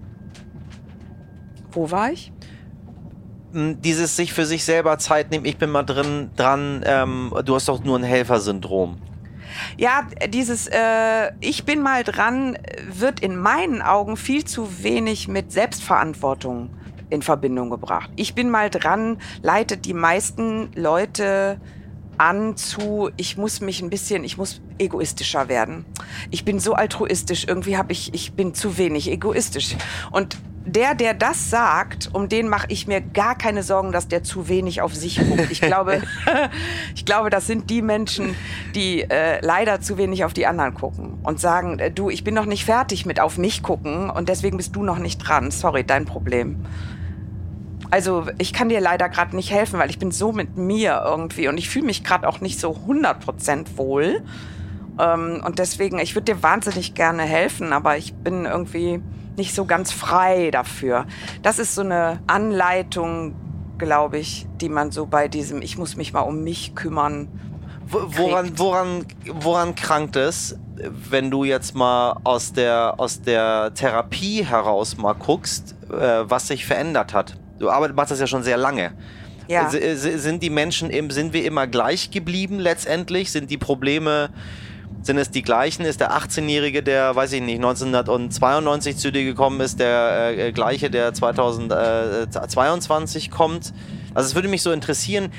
[1.73, 2.33] Wo war ich?
[3.55, 7.55] m, dieses sich für sich selber Zeit nehmen, ich bin mal drin dran, ähm, du
[7.55, 8.97] hast doch nur ein Helfersyndrom.
[9.77, 12.59] Ja, dieses äh, Ich bin mal dran
[12.91, 16.71] wird in meinen Augen viel zu wenig mit Selbstverantwortung
[17.11, 18.11] in Verbindung gebracht.
[18.17, 21.61] Ich bin mal dran leitet die meisten Leute
[22.19, 25.87] an zu, ich muss mich ein bisschen, ich muss egoistischer werden.
[26.31, 29.77] Ich bin so altruistisch, irgendwie habe ich, ich bin zu wenig egoistisch.
[30.11, 30.37] Und
[30.69, 34.49] der, der das sagt, um den mache ich mir gar keine Sorgen, dass der zu
[34.49, 35.51] wenig auf sich guckt.
[35.51, 36.03] Ich glaube,
[36.95, 38.35] ich glaube, das sind die Menschen,
[38.75, 42.35] die äh, leider zu wenig auf die anderen gucken und sagen, äh, du, ich bin
[42.35, 45.51] noch nicht fertig mit auf mich gucken und deswegen bist du noch nicht dran.
[45.51, 46.65] Sorry, dein Problem.
[47.91, 51.49] Also ich kann dir leider gerade nicht helfen, weil ich bin so mit mir irgendwie
[51.49, 54.23] und ich fühle mich gerade auch nicht so 100% wohl.
[54.99, 59.01] Ähm, und deswegen, ich würde dir wahnsinnig gerne helfen, aber ich bin irgendwie
[59.39, 61.07] nicht so ganz frei dafür.
[61.43, 63.35] Das ist so eine Anleitung,
[63.79, 67.29] glaube ich, die man so bei diesem Ich muss mich mal um mich kümmern.
[67.89, 69.07] Wo- Woran, woran,
[69.41, 75.75] woran krankt es, wenn du jetzt mal aus der, aus der Therapie heraus mal guckst,
[75.91, 75.95] äh,
[76.29, 77.39] was sich verändert hat?
[77.59, 78.93] Du arbeit- machst das ja schon sehr lange.
[79.49, 79.71] Ja.
[79.71, 83.33] Sind die Menschen, im, sind wir immer gleich geblieben letztendlich?
[83.33, 84.29] Sind die Probleme,
[85.03, 85.85] sind es die gleichen?
[85.85, 90.91] Ist der 18-Jährige, der, weiß ich nicht, 1992 zu dir gekommen ist, der äh, gleiche,
[90.91, 93.73] der 2022 kommt?
[94.15, 95.31] Also es würde mich so interessieren,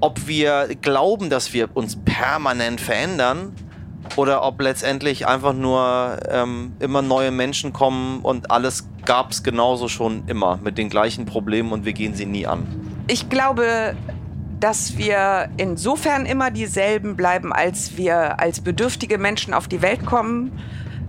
[0.00, 3.52] ob wir glauben, dass wir uns permanent verändern
[4.14, 9.88] oder ob letztendlich einfach nur ähm, immer neue Menschen kommen und alles gab es genauso
[9.88, 12.66] schon immer mit den gleichen Problemen und wir gehen sie nie an.
[13.08, 13.96] Ich glaube,
[14.60, 20.52] dass wir insofern immer dieselben bleiben, als wir als bedürftige Menschen auf die Welt kommen.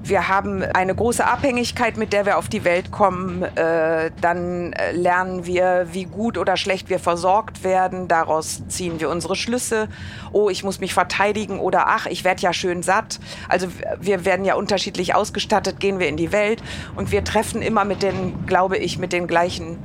[0.04, 3.44] Wir haben eine große Abhängigkeit, mit der wir auf die Welt kommen.
[3.44, 8.08] Äh, dann äh, lernen wir, wie gut oder schlecht wir versorgt werden.
[8.08, 9.90] Daraus ziehen wir unsere Schlüsse.
[10.32, 13.20] Oh, ich muss mich verteidigen oder ach, ich werde ja schön satt.
[13.50, 13.68] Also
[14.00, 16.64] wir werden ja unterschiedlich ausgestattet, gehen wir in die Welt
[16.96, 19.78] und wir treffen immer mit den, glaube ich, mit den gleichen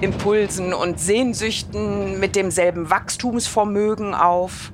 [0.00, 4.72] Impulsen und Sehnsüchten, mit demselben Wachstumsvermögen auf.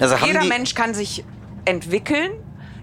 [0.00, 1.24] Also Jeder Mensch kann sich
[1.64, 2.32] entwickeln.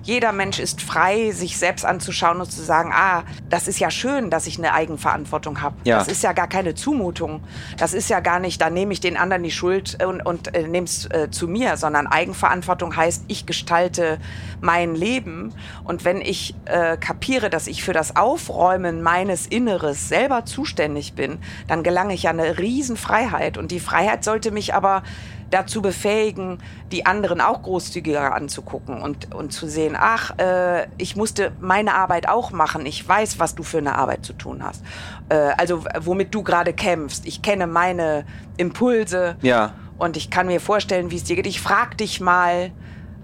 [0.03, 4.29] Jeder Mensch ist frei, sich selbst anzuschauen und zu sagen, ah, das ist ja schön,
[4.29, 5.75] dass ich eine Eigenverantwortung habe.
[5.83, 5.99] Ja.
[5.99, 7.43] Das ist ja gar keine Zumutung.
[7.77, 10.67] Das ist ja gar nicht, da nehme ich den anderen die Schuld und, und äh,
[10.67, 14.17] nehme es äh, zu mir, sondern Eigenverantwortung heißt, ich gestalte
[14.59, 15.53] mein Leben.
[15.83, 21.37] Und wenn ich äh, kapiere, dass ich für das Aufräumen meines Inneres selber zuständig bin,
[21.67, 23.57] dann gelange ich ja eine Riesenfreiheit.
[23.57, 25.03] Und die Freiheit sollte mich aber
[25.51, 26.57] dazu befähigen,
[26.91, 32.27] die anderen auch großzügiger anzugucken und, und zu sehen, ach, äh, ich musste meine Arbeit
[32.27, 32.85] auch machen.
[32.85, 34.83] Ich weiß, was du für eine Arbeit zu tun hast.
[35.29, 37.25] Äh, also womit du gerade kämpfst.
[37.25, 38.25] Ich kenne meine
[38.57, 41.47] Impulse ja, und ich kann mir vorstellen, wie es dir geht.
[41.47, 42.71] Ich frag dich mal,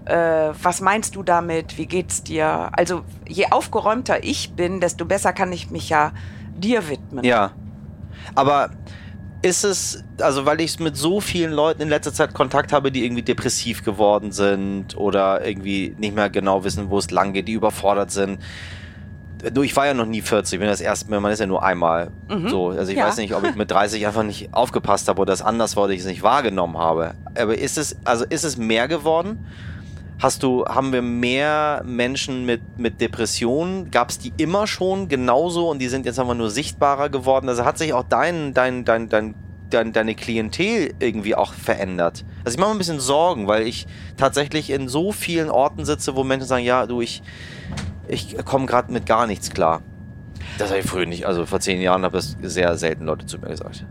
[0.04, 0.14] äh,
[0.62, 1.78] was meinst du damit?
[1.78, 2.70] Wie geht's dir?
[2.72, 6.12] Also je aufgeräumter ich bin, desto besser kann ich mich ja
[6.56, 7.24] dir widmen.
[7.24, 7.52] ja.
[8.34, 8.70] Aber
[9.42, 13.04] ist es, also weil ich mit so vielen Leuten in letzter Zeit Kontakt habe, die
[13.04, 17.52] irgendwie depressiv geworden sind oder irgendwie nicht mehr genau wissen, wo es lang geht, die
[17.52, 18.40] überfordert sind.
[19.52, 21.46] Du, ich war ja noch nie 40, ich bin das erste Mal, man ist ja
[21.46, 22.48] nur einmal Mhm.
[22.48, 22.68] so.
[22.70, 23.06] Also ich Ja.
[23.06, 26.00] weiß nicht, ob ich mit 30 einfach nicht aufgepasst habe oder das anders war, ich
[26.00, 27.14] es nicht wahrgenommen habe.
[27.38, 29.46] Aber ist es, also ist es mehr geworden?
[30.20, 33.92] Hast du, haben wir mehr Menschen mit, mit Depressionen?
[33.92, 37.48] Gab es die immer schon genauso und die sind jetzt einfach nur sichtbarer geworden?
[37.48, 39.36] Also hat sich auch dein, dein, dein, dein,
[39.70, 42.24] dein, deine Klientel irgendwie auch verändert?
[42.44, 46.16] Also ich mache mir ein bisschen Sorgen, weil ich tatsächlich in so vielen Orten sitze,
[46.16, 47.22] wo Menschen sagen, ja, du, ich,
[48.08, 49.82] ich komme gerade mit gar nichts klar.
[50.58, 53.38] Das habe ich früher nicht, also vor zehn Jahren haben das sehr selten Leute zu
[53.38, 53.84] mir gesagt.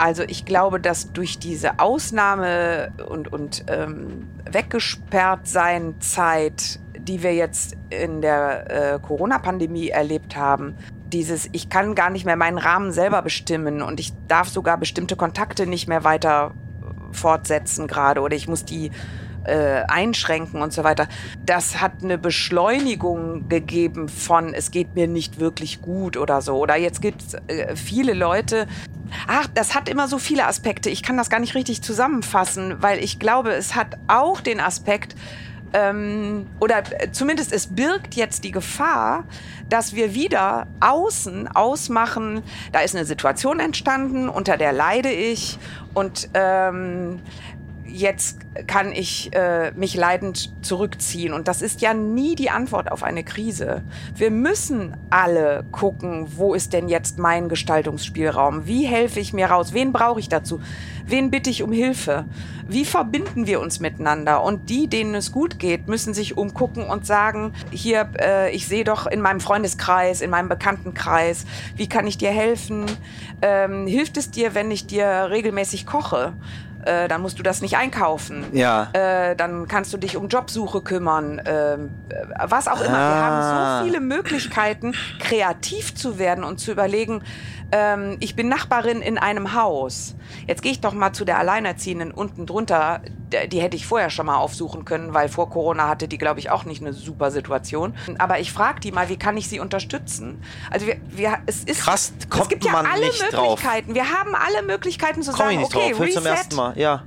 [0.00, 7.34] Also ich glaube, dass durch diese Ausnahme und, und ähm, weggesperrt sein Zeit, die wir
[7.34, 10.74] jetzt in der äh, Corona-Pandemie erlebt haben,
[11.12, 15.16] dieses, ich kann gar nicht mehr meinen Rahmen selber bestimmen und ich darf sogar bestimmte
[15.16, 16.54] Kontakte nicht mehr weiter
[17.12, 18.92] fortsetzen gerade oder ich muss die
[19.44, 21.08] äh, einschränken und so weiter.
[21.44, 26.56] Das hat eine Beschleunigung gegeben von, es geht mir nicht wirklich gut oder so.
[26.56, 28.66] Oder jetzt gibt es äh, viele Leute,
[29.26, 30.88] Ach, das hat immer so viele Aspekte.
[30.88, 35.16] Ich kann das gar nicht richtig zusammenfassen, weil ich glaube, es hat auch den Aspekt,
[35.72, 39.24] ähm, oder zumindest es birgt jetzt die Gefahr,
[39.68, 45.58] dass wir wieder außen ausmachen, da ist eine Situation entstanden, unter der leide ich
[45.94, 47.20] und ähm,
[47.92, 51.32] jetzt kann ich äh, mich leidend zurückziehen.
[51.32, 53.82] Und das ist ja nie die Antwort auf eine Krise.
[54.14, 58.66] Wir müssen alle gucken, wo ist denn jetzt mein Gestaltungsspielraum?
[58.66, 59.72] Wie helfe ich mir raus?
[59.72, 60.60] Wen brauche ich dazu?
[61.06, 62.24] Wen bitte ich um Hilfe?
[62.68, 64.42] Wie verbinden wir uns miteinander?
[64.42, 68.84] Und die, denen es gut geht, müssen sich umgucken und sagen, hier, äh, ich sehe
[68.84, 72.86] doch in meinem Freundeskreis, in meinem Bekanntenkreis, wie kann ich dir helfen?
[73.42, 76.34] Ähm, hilft es dir, wenn ich dir regelmäßig koche?
[76.84, 78.44] Äh, dann musst du das nicht einkaufen.
[78.52, 78.90] Ja.
[78.92, 81.38] Äh, dann kannst du dich um Jobsuche kümmern.
[81.38, 81.78] Äh,
[82.44, 82.98] was auch immer.
[82.98, 83.14] Ah.
[83.14, 83.82] Wir haben so ah.
[83.84, 87.22] viele Möglichkeiten, kreativ zu werden und zu überlegen,
[87.72, 90.14] ähm, ich bin Nachbarin in einem Haus.
[90.46, 93.00] Jetzt gehe ich doch mal zu der Alleinerziehenden unten drunter.
[93.50, 96.50] Die hätte ich vorher schon mal aufsuchen können, weil vor Corona hatte die, glaube ich,
[96.50, 97.94] auch nicht eine super Situation.
[98.18, 100.42] Aber ich frage die mal, wie kann ich sie unterstützen?
[100.70, 103.94] Also wir, wir es ist krass, kommt es gibt ja alle nicht Möglichkeiten.
[103.94, 103.94] Drauf.
[103.94, 106.00] Wir haben alle Möglichkeiten zu Komm sagen, okay, drauf.
[106.00, 106.78] Reset, zum ersten Mal.
[106.78, 107.04] Ja.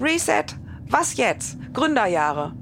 [0.00, 0.44] Reset.
[0.88, 1.56] Was jetzt?
[1.72, 2.54] Gründerjahre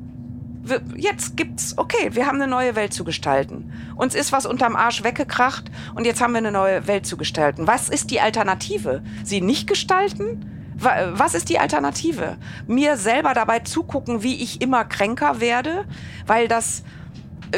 [0.96, 3.72] jetzt gibt's, okay, wir haben eine neue Welt zu gestalten.
[3.96, 7.66] Uns ist was unterm Arsch weggekracht und jetzt haben wir eine neue Welt zu gestalten.
[7.66, 9.02] Was ist die Alternative?
[9.24, 10.59] Sie nicht gestalten?
[10.80, 12.38] Was ist die Alternative?
[12.66, 15.84] Mir selber dabei zugucken, wie ich immer kränker werde,
[16.26, 16.82] weil das,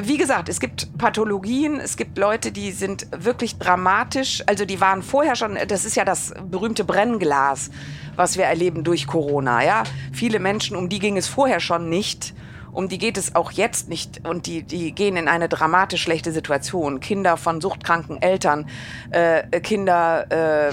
[0.00, 5.02] wie gesagt, es gibt Pathologien, es gibt Leute, die sind wirklich dramatisch, also die waren
[5.02, 7.70] vorher schon, das ist ja das berühmte Brennglas,
[8.16, 9.84] was wir erleben durch Corona, ja.
[10.12, 12.34] Viele Menschen, um die ging es vorher schon nicht
[12.72, 16.32] um die geht es auch jetzt nicht und die, die gehen in eine dramatisch schlechte
[16.32, 17.00] Situation.
[17.00, 18.66] Kinder von suchtkranken Eltern,
[19.10, 20.72] äh, Kinder äh,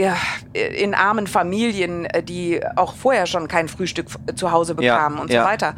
[0.00, 0.16] ja,
[0.52, 5.36] in armen Familien, die auch vorher schon kein Frühstück zu Hause bekamen ja, und so
[5.36, 5.44] ja.
[5.44, 5.74] weiter.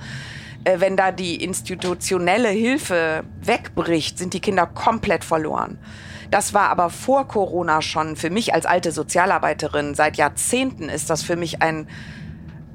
[0.64, 5.78] Äh, wenn da die institutionelle Hilfe wegbricht, sind die Kinder komplett verloren.
[6.30, 9.94] Das war aber vor Corona schon für mich als alte Sozialarbeiterin.
[9.94, 11.88] Seit Jahrzehnten ist das für mich ein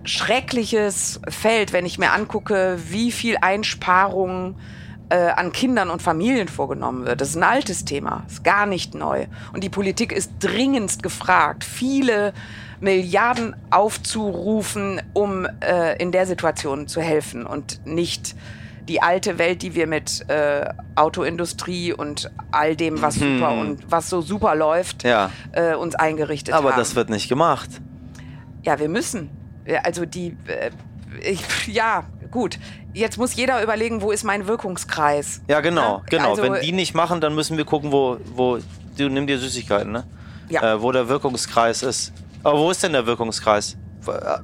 [0.05, 4.55] schreckliches Feld, wenn ich mir angucke, wie viel Einsparungen
[5.09, 7.21] äh, an Kindern und Familien vorgenommen wird.
[7.21, 9.27] Das ist ein altes Thema, ist gar nicht neu.
[9.53, 12.33] Und die Politik ist dringendst gefragt, viele
[12.79, 18.35] Milliarden aufzurufen, um äh, in der Situation zu helfen und nicht
[18.89, 23.35] die alte Welt, die wir mit äh, Autoindustrie und all dem, was hm.
[23.37, 25.29] super und was so super läuft, ja.
[25.53, 26.73] äh, uns eingerichtet Aber haben.
[26.73, 27.69] Aber das wird nicht gemacht.
[28.63, 29.29] Ja, wir müssen
[29.83, 30.71] also die, äh,
[31.21, 32.59] ich, ja, gut.
[32.93, 35.41] Jetzt muss jeder überlegen, wo ist mein Wirkungskreis.
[35.47, 36.03] Ja, genau, ne?
[36.09, 36.31] genau.
[36.31, 38.59] Also, Wenn die nicht machen, dann müssen wir gucken, wo, wo,
[38.97, 40.05] du nimm dir Süßigkeiten, ne?
[40.49, 40.73] Ja.
[40.73, 42.13] Äh, wo der Wirkungskreis ist.
[42.43, 43.77] Aber wo ist denn der Wirkungskreis?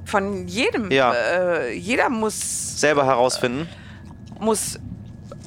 [0.06, 0.90] Von jedem.
[0.90, 1.12] Ja.
[1.12, 2.80] Äh, jeder muss.
[2.80, 3.68] Selber herausfinden.
[4.38, 4.78] Muss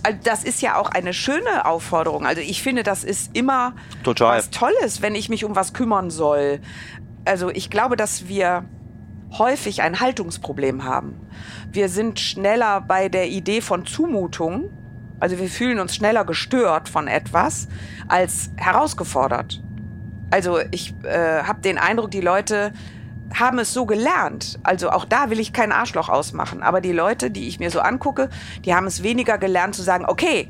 [0.03, 2.25] also das ist ja auch eine schöne Aufforderung.
[2.25, 4.37] Also ich finde, das ist immer Total.
[4.37, 6.59] was Tolles, wenn ich mich um was kümmern soll.
[7.25, 8.65] Also ich glaube, dass wir
[9.37, 11.27] häufig ein Haltungsproblem haben.
[11.71, 14.69] Wir sind schneller bei der Idee von Zumutung,
[15.19, 17.67] also wir fühlen uns schneller gestört von etwas
[18.07, 19.61] als herausgefordert.
[20.31, 22.73] Also ich äh, habe den Eindruck, die Leute
[23.33, 24.59] haben es so gelernt.
[24.63, 26.61] Also auch da will ich kein Arschloch ausmachen.
[26.61, 28.29] Aber die Leute, die ich mir so angucke,
[28.65, 30.49] die haben es weniger gelernt zu sagen, okay,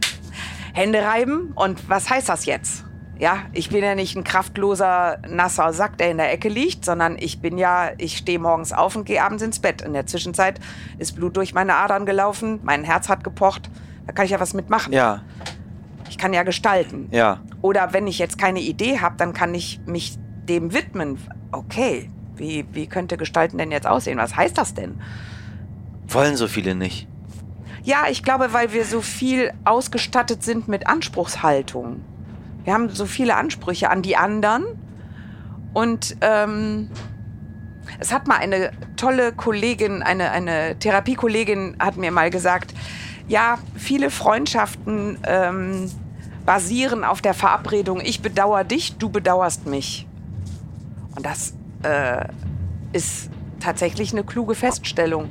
[0.74, 2.84] Hände reiben und was heißt das jetzt?
[3.20, 7.16] Ja, ich bin ja nicht ein kraftloser, nasser Sack, der in der Ecke liegt, sondern
[7.18, 9.82] ich bin ja, ich stehe morgens auf und gehe abends ins Bett.
[9.82, 10.60] In der Zwischenzeit
[10.98, 13.70] ist Blut durch meine Adern gelaufen, mein Herz hat gepocht.
[14.08, 14.92] Da kann ich ja was mitmachen.
[14.92, 15.22] Ja.
[16.10, 17.08] Ich kann ja gestalten.
[17.12, 17.40] Ja.
[17.62, 20.18] Oder wenn ich jetzt keine Idee habe, dann kann ich mich
[20.50, 21.18] dem widmen.
[21.52, 24.18] Okay, wie, wie könnte Gestalten denn jetzt aussehen?
[24.18, 25.00] Was heißt das denn?
[26.08, 27.08] Wollen so viele nicht.
[27.84, 32.02] Ja, ich glaube, weil wir so viel ausgestattet sind mit Anspruchshaltung.
[32.64, 34.64] Wir haben so viele Ansprüche an die anderen.
[35.74, 36.90] Und ähm,
[38.00, 42.74] es hat mal eine tolle Kollegin, eine, eine Therapiekollegin hat mir mal gesagt,
[43.28, 45.92] ja, viele Freundschaften ähm,
[46.46, 50.06] basieren auf der Verabredung, ich bedauere dich, du bedauerst mich.
[51.16, 52.26] Und das äh,
[52.92, 55.30] ist tatsächlich eine kluge Feststellung.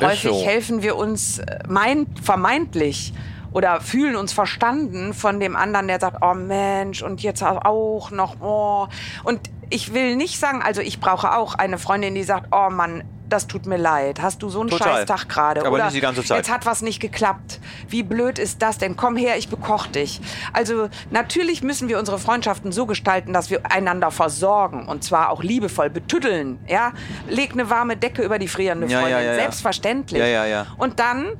[0.00, 0.44] Häufig so.
[0.44, 3.12] helfen wir uns äh, mein, vermeintlich
[3.52, 8.40] oder fühlen uns verstanden von dem anderen, der sagt, oh Mensch, und jetzt auch noch,
[8.40, 8.88] oh.
[9.24, 13.04] Und ich will nicht sagen, also ich brauche auch eine Freundin, die sagt, oh Mann,
[13.28, 14.20] das tut mir leid.
[14.22, 14.98] Hast du so einen Total.
[14.98, 15.60] Scheißtag gerade?
[15.60, 16.38] Aber Oder nicht die ganze Zeit.
[16.38, 17.60] Jetzt hat was nicht geklappt.
[17.88, 18.96] Wie blöd ist das denn?
[18.96, 20.20] Komm her, ich bekoch dich.
[20.52, 25.42] Also natürlich müssen wir unsere Freundschaften so gestalten, dass wir einander versorgen und zwar auch
[25.42, 26.58] liebevoll betüddeln.
[26.66, 26.92] Ja,
[27.28, 29.10] leg eine warme Decke über die frierende Freundin.
[29.10, 29.34] ja, ja, ja.
[29.34, 30.20] Selbstverständlich.
[30.20, 30.66] Ja, ja, ja.
[30.78, 31.36] Und dann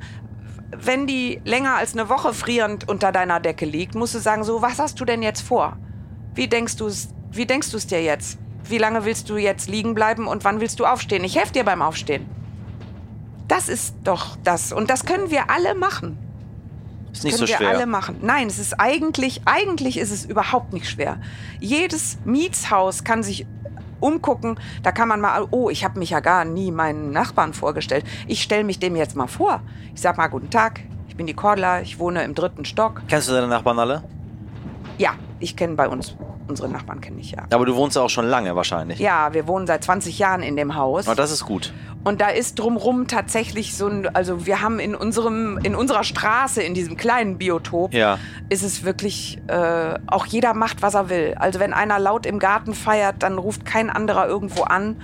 [0.75, 4.61] wenn die länger als eine Woche frierend unter deiner Decke liegt, musst du sagen, so,
[4.61, 5.77] was hast du denn jetzt vor?
[6.35, 8.39] Wie denkst du es, wie denkst du es dir jetzt?
[8.63, 11.23] Wie lange willst du jetzt liegen bleiben und wann willst du aufstehen?
[11.23, 12.25] Ich helfe dir beim Aufstehen.
[13.47, 14.71] Das ist doch das.
[14.71, 16.17] Und das können wir alle machen.
[17.11, 17.69] Ist nicht können so wir schwer.
[17.69, 18.17] alle machen.
[18.21, 21.19] Nein, es ist eigentlich, eigentlich ist es überhaupt nicht schwer.
[21.59, 23.47] Jedes Mietshaus kann sich
[23.99, 24.59] umgucken.
[24.83, 28.05] Da kann man mal, oh, ich habe mich ja gar nie meinen Nachbarn vorgestellt.
[28.27, 29.61] Ich stelle mich dem jetzt mal vor.
[29.93, 33.01] Ich sag mal, guten Tag, ich bin die Cordula, ich wohne im dritten Stock.
[33.07, 34.03] Kennst du deine Nachbarn alle?
[34.97, 36.15] Ja, ich kenne bei uns,
[36.47, 37.43] unsere Nachbarn kenne ich ja.
[37.51, 38.99] Aber du wohnst ja auch schon lange wahrscheinlich.
[38.99, 41.07] Ja, wir wohnen seit 20 Jahren in dem Haus.
[41.07, 41.73] Aber das ist gut.
[42.03, 46.61] Und da ist drumrum tatsächlich so ein, also wir haben in unserem, in unserer Straße,
[46.63, 48.17] in diesem kleinen Biotop, Ja.
[48.49, 51.35] ist es wirklich, äh, auch jeder macht, was er will.
[51.37, 54.95] Also wenn einer laut im Garten feiert, dann ruft kein anderer irgendwo an,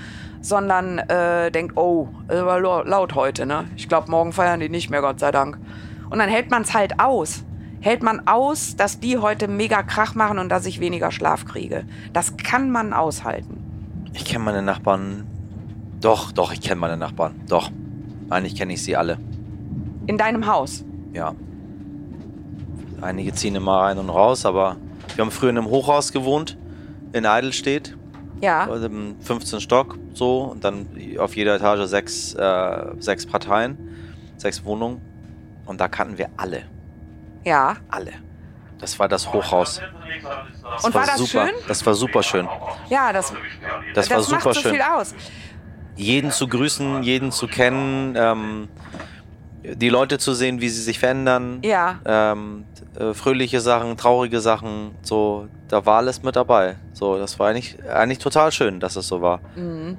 [0.42, 3.66] sondern äh, denkt, oh, es war laut heute, ne?
[3.76, 5.58] Ich glaube, morgen feiern die nicht mehr, Gott sei Dank.
[6.10, 7.44] Und dann hält man es halt aus.
[7.86, 11.84] Hält man aus, dass die heute mega Krach machen und dass ich weniger Schlaf kriege.
[12.14, 13.64] Das kann man aushalten.
[14.12, 15.28] Ich kenne meine Nachbarn.
[16.02, 17.36] Doch, doch, ich kenne meine Nachbarn.
[17.48, 17.70] Doch.
[18.32, 19.20] Eigentlich kenne ich sie alle.
[20.08, 20.84] In deinem Haus.
[21.14, 21.36] Ja.
[23.02, 24.78] Einige ziehen immer rein und raus, aber
[25.14, 26.58] wir haben früher in einem Hochhaus gewohnt,
[27.14, 27.96] in Eidelstedt,
[28.42, 28.68] Ja.
[28.68, 30.88] also im 15 Stock, so, und dann
[31.20, 33.78] auf jeder Etage sechs, äh, sechs Parteien,
[34.38, 35.02] sechs Wohnungen.
[35.68, 36.64] Und da kannten wir alle.
[37.46, 37.78] Ja.
[37.90, 38.12] Alle.
[38.80, 39.82] Das war das Hochhaus.
[40.64, 41.48] Das Und war das super.
[41.48, 41.56] schön?
[41.68, 42.48] Das war super schön.
[42.90, 43.34] Ja, das,
[43.94, 44.72] Das, war das super macht so schön.
[44.74, 45.16] viel aus.
[45.96, 48.68] jeden zu grüßen, jeden zu kennen, ähm,
[49.64, 51.60] die Leute zu sehen, wie sie sich verändern.
[51.64, 52.00] Ja.
[52.06, 52.66] Ähm,
[53.00, 56.76] äh, fröhliche Sachen, traurige Sachen, so, da war alles mit dabei.
[56.94, 59.40] So, das war eigentlich, eigentlich total schön, dass es so war.
[59.56, 59.98] Mhm.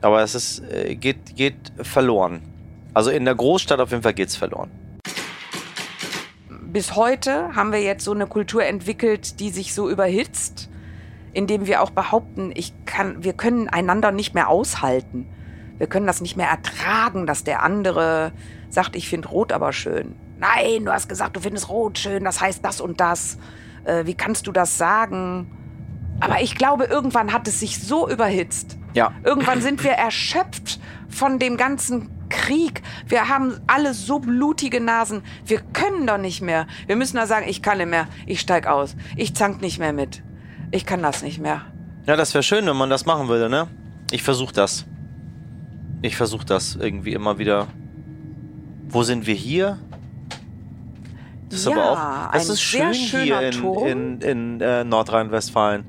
[0.00, 2.42] Aber es ist, äh, geht, geht verloren.
[2.94, 4.70] Also in der Großstadt auf jeden Fall geht's verloren.
[6.72, 10.70] Bis heute haben wir jetzt so eine Kultur entwickelt, die sich so überhitzt,
[11.32, 15.26] indem wir auch behaupten, ich kann, wir können einander nicht mehr aushalten.
[15.78, 18.32] Wir können das nicht mehr ertragen, dass der andere
[18.70, 20.16] sagt, ich finde Rot aber schön.
[20.38, 23.38] Nein, du hast gesagt, du findest Rot schön, das heißt das und das.
[23.84, 25.50] Äh, wie kannst du das sagen?
[26.20, 28.78] Aber ich glaube, irgendwann hat es sich so überhitzt.
[28.94, 29.12] Ja.
[29.24, 32.82] Irgendwann sind wir erschöpft von dem ganzen Krieg.
[33.06, 35.22] Wir haben alle so blutige Nasen.
[35.44, 36.66] Wir können doch nicht mehr.
[36.86, 38.08] Wir müssen da sagen, ich kann nicht mehr.
[38.26, 38.96] Ich steig aus.
[39.16, 40.22] Ich zank nicht mehr mit.
[40.70, 41.66] Ich kann das nicht mehr.
[42.06, 43.68] Ja, das wäre schön, wenn man das machen würde, ne?
[44.10, 44.86] Ich versuche das.
[46.00, 47.68] Ich versuche das irgendwie immer wieder.
[48.88, 49.78] Wo sind wir hier?
[51.48, 52.32] Das ist Ja, aber auch.
[52.32, 55.84] Das ein ist schön hier in, in, in äh, Nordrhein-Westfalen.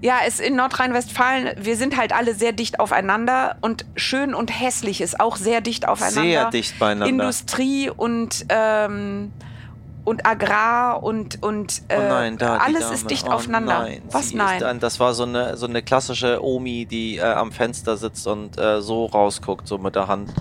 [0.00, 5.00] Ja, es in Nordrhein-Westfalen, wir sind halt alle sehr dicht aufeinander und schön und hässlich
[5.00, 6.22] ist auch sehr dicht aufeinander.
[6.22, 7.08] Sehr dicht beieinander.
[7.24, 9.32] Industrie und ähm,
[10.04, 13.80] und Agrar und und äh, oh nein, da alles ist dicht oh aufeinander.
[13.80, 14.62] Nein, Was nein?
[14.62, 18.56] Ist das war so eine, so eine klassische Omi, die äh, am Fenster sitzt und
[18.56, 20.32] äh, so rausguckt, so mit der Hand.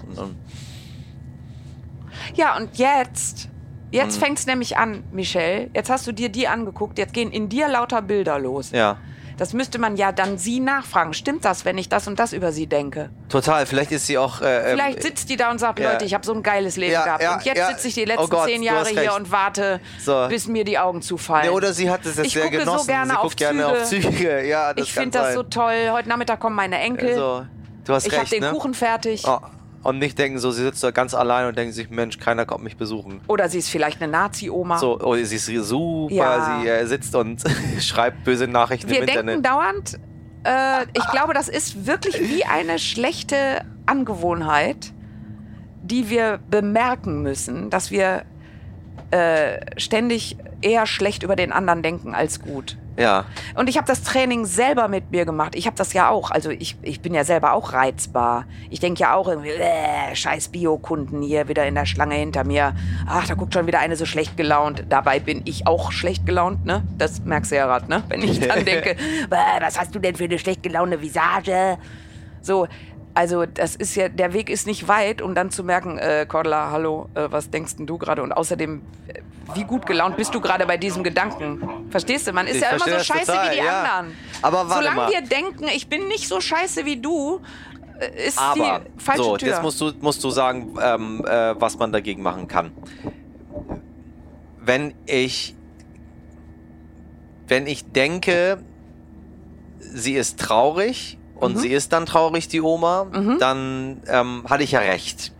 [2.35, 3.49] Ja, und jetzt,
[3.91, 4.21] jetzt Mhm.
[4.23, 5.69] fängt's nämlich an, Michelle.
[5.73, 8.71] Jetzt hast du dir die angeguckt, jetzt gehen in dir lauter Bilder los.
[8.71, 8.97] ja,
[9.37, 11.13] Das müsste man ja dann sie nachfragen.
[11.13, 13.09] Stimmt das, wenn ich das und das über sie denke?
[13.29, 13.65] total.
[13.67, 14.41] Vielleicht ist sie auch.
[14.41, 15.91] Äh, ähm, Vielleicht sitzt die da und sagt, ja.
[15.91, 17.21] Leute, ich habe so ein geiles Leben Ja, gehabt.
[17.23, 20.27] ja, und jetzt sitze ich die Oh letzten Gott, zehn Jahre hier und warte, So.
[20.27, 21.45] bis mir die Augen zufallen.
[21.45, 22.87] Ja, oder sie hat es jetzt Ich sehr gucke so genossen.
[22.87, 24.09] gerne sie auf guckt gerne auf Züge.
[24.09, 24.47] Züge.
[24.47, 25.89] Ja, das ich finde das so toll.
[25.91, 27.09] Heute Nachmittag kommen meine Enkel.
[27.09, 27.45] Also,
[27.85, 28.51] du hast ich habe den ne?
[28.51, 29.23] Kuchen fertig.
[29.27, 29.39] Oh,
[29.87, 32.61] und nicht denken so, sie sitzt da ganz allein und denken sich, Mensch, keiner kommt
[32.61, 33.21] mich besuchen.
[33.27, 34.79] Oder sie ist vielleicht eine Nazi-Oma.
[34.79, 36.59] So, oh, sie ist super, Ja.
[36.61, 37.41] sie äh, sitzt und
[37.79, 39.45] schreibt böse Nachrichten Wir im denken Internet.
[39.45, 39.99] dauernd,
[40.43, 44.91] äh, ich glaube, das ist wirklich wie eine schlechte Angewohnheit,
[45.83, 48.23] die wir bemerken müssen, dass wir
[49.11, 52.77] äh, ständig eher schlecht über den anderen denken als gut.
[52.97, 55.53] Ja, Und ich habe das Training selber mit mir gemacht.
[55.55, 56.31] Ich habe das ja auch.
[56.31, 58.45] Also ich, ich bin ja selber auch reizbar.
[58.71, 62.75] Ich denke ja auch irgendwie, äh, scheiß Biokunden hier wieder in der Schlange hinter mir.
[63.07, 64.85] Ach, da guckt schon wieder eine so schlecht gelaunt.
[64.89, 66.81] Dabei bin ich auch schlecht gelaunt, ne?
[66.97, 68.03] Das merkst du ja gerade, ne?
[68.07, 68.95] Wenn ich dann denke,
[69.29, 71.77] "Bäh, was hast du denn für eine schlecht gelaunte Visage?
[72.41, 72.67] So,
[73.13, 76.69] also das ist ja, der Weg ist nicht weit, um dann zu merken, äh, Cordula,
[76.71, 78.21] hallo, äh, was denkst denn du gerade?
[78.21, 79.21] Und außerdem, äh,
[79.55, 81.87] wie gut gelaunt bist du gerade bei diesem Gedanken?
[81.89, 82.33] Verstehst du?
[82.33, 83.83] Man ist Ich ja immer so scheiße total, wie die ja.
[83.83, 84.17] anderen.
[84.41, 85.11] Aber warte Solange mal.
[85.11, 87.39] wir denken, ich bin nicht so scheiße wie du,
[87.99, 89.47] äh, ist Aber, die falsche so, Tür.
[89.49, 92.71] jetzt musst du, musst du sagen, ähm, äh, was man dagegen machen kann.
[94.59, 95.55] Wenn ich,
[97.47, 98.59] wenn ich denke,
[99.79, 101.59] sie ist traurig und Mhm.
[101.59, 103.37] sie ist dann traurig, die Oma, Mhm.
[103.39, 105.31] dann ähm, hatte ich ja recht.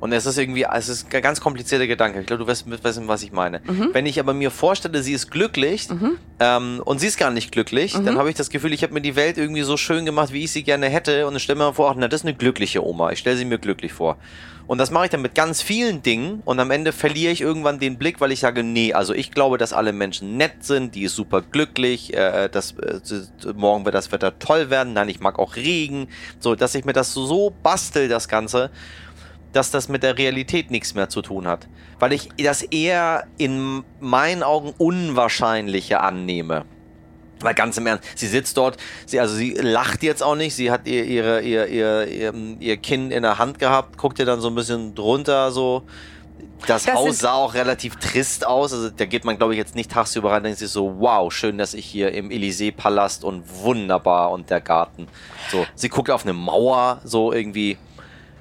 [0.00, 2.20] Und es ist irgendwie, es ist ein ganz komplizierter Gedanke.
[2.20, 3.60] Ich glaube, du wirst wissen, was ich meine.
[3.64, 3.90] Mhm.
[3.92, 6.18] Wenn ich aber mir vorstelle, sie ist glücklich Mhm.
[6.40, 8.04] ähm, und sie ist gar nicht glücklich, Mhm.
[8.06, 10.44] dann habe ich das Gefühl, ich habe mir die Welt irgendwie so schön gemacht, wie
[10.44, 11.26] ich sie gerne hätte.
[11.26, 13.10] Und ich stelle mir vor, ach, na, das ist eine glückliche Oma.
[13.10, 14.18] Ich stelle sie mir glücklich vor.
[14.68, 17.78] Und das mache ich dann mit ganz vielen Dingen und am Ende verliere ich irgendwann
[17.78, 21.04] den Blick, weil ich sage, nee, also ich glaube, dass alle Menschen nett sind, die
[21.04, 23.00] ist super glücklich, äh, dass äh,
[23.56, 26.92] morgen wird das Wetter toll werden, nein, ich mag auch Regen, so, dass ich mir
[26.92, 28.70] das so, so bastel, das Ganze,
[29.52, 31.68] dass das mit der Realität nichts mehr zu tun hat.
[31.98, 36.64] Weil ich das eher in meinen Augen Unwahrscheinliche annehme.
[37.40, 40.70] Weil ganz im Ernst, sie sitzt dort, sie, also sie lacht jetzt auch nicht, sie
[40.70, 44.40] hat ihr, ihre, ihr, ihr, ihr, ihr Kinn in der Hand gehabt, guckt ihr dann
[44.40, 45.82] so ein bisschen drunter, so.
[46.66, 49.76] Das, Das Haus sah auch relativ trist aus, also da geht man, glaube ich, jetzt
[49.76, 54.32] nicht tagsüber rein, denkt sich so, wow, schön, dass ich hier im Élysée-Palast und wunderbar
[54.32, 55.06] und der Garten.
[55.52, 57.78] So, sie guckt auf eine Mauer, so irgendwie,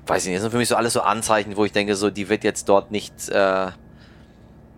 [0.09, 2.09] weiß ich nicht, das sind für mich so alles so Anzeichen, wo ich denke, so,
[2.09, 3.67] die wird jetzt dort nicht äh,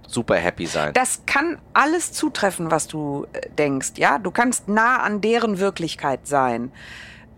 [0.07, 0.93] super happy sein.
[0.93, 4.17] Das kann alles zutreffen, was du äh, denkst, ja?
[4.19, 6.71] Du kannst nah an deren Wirklichkeit sein.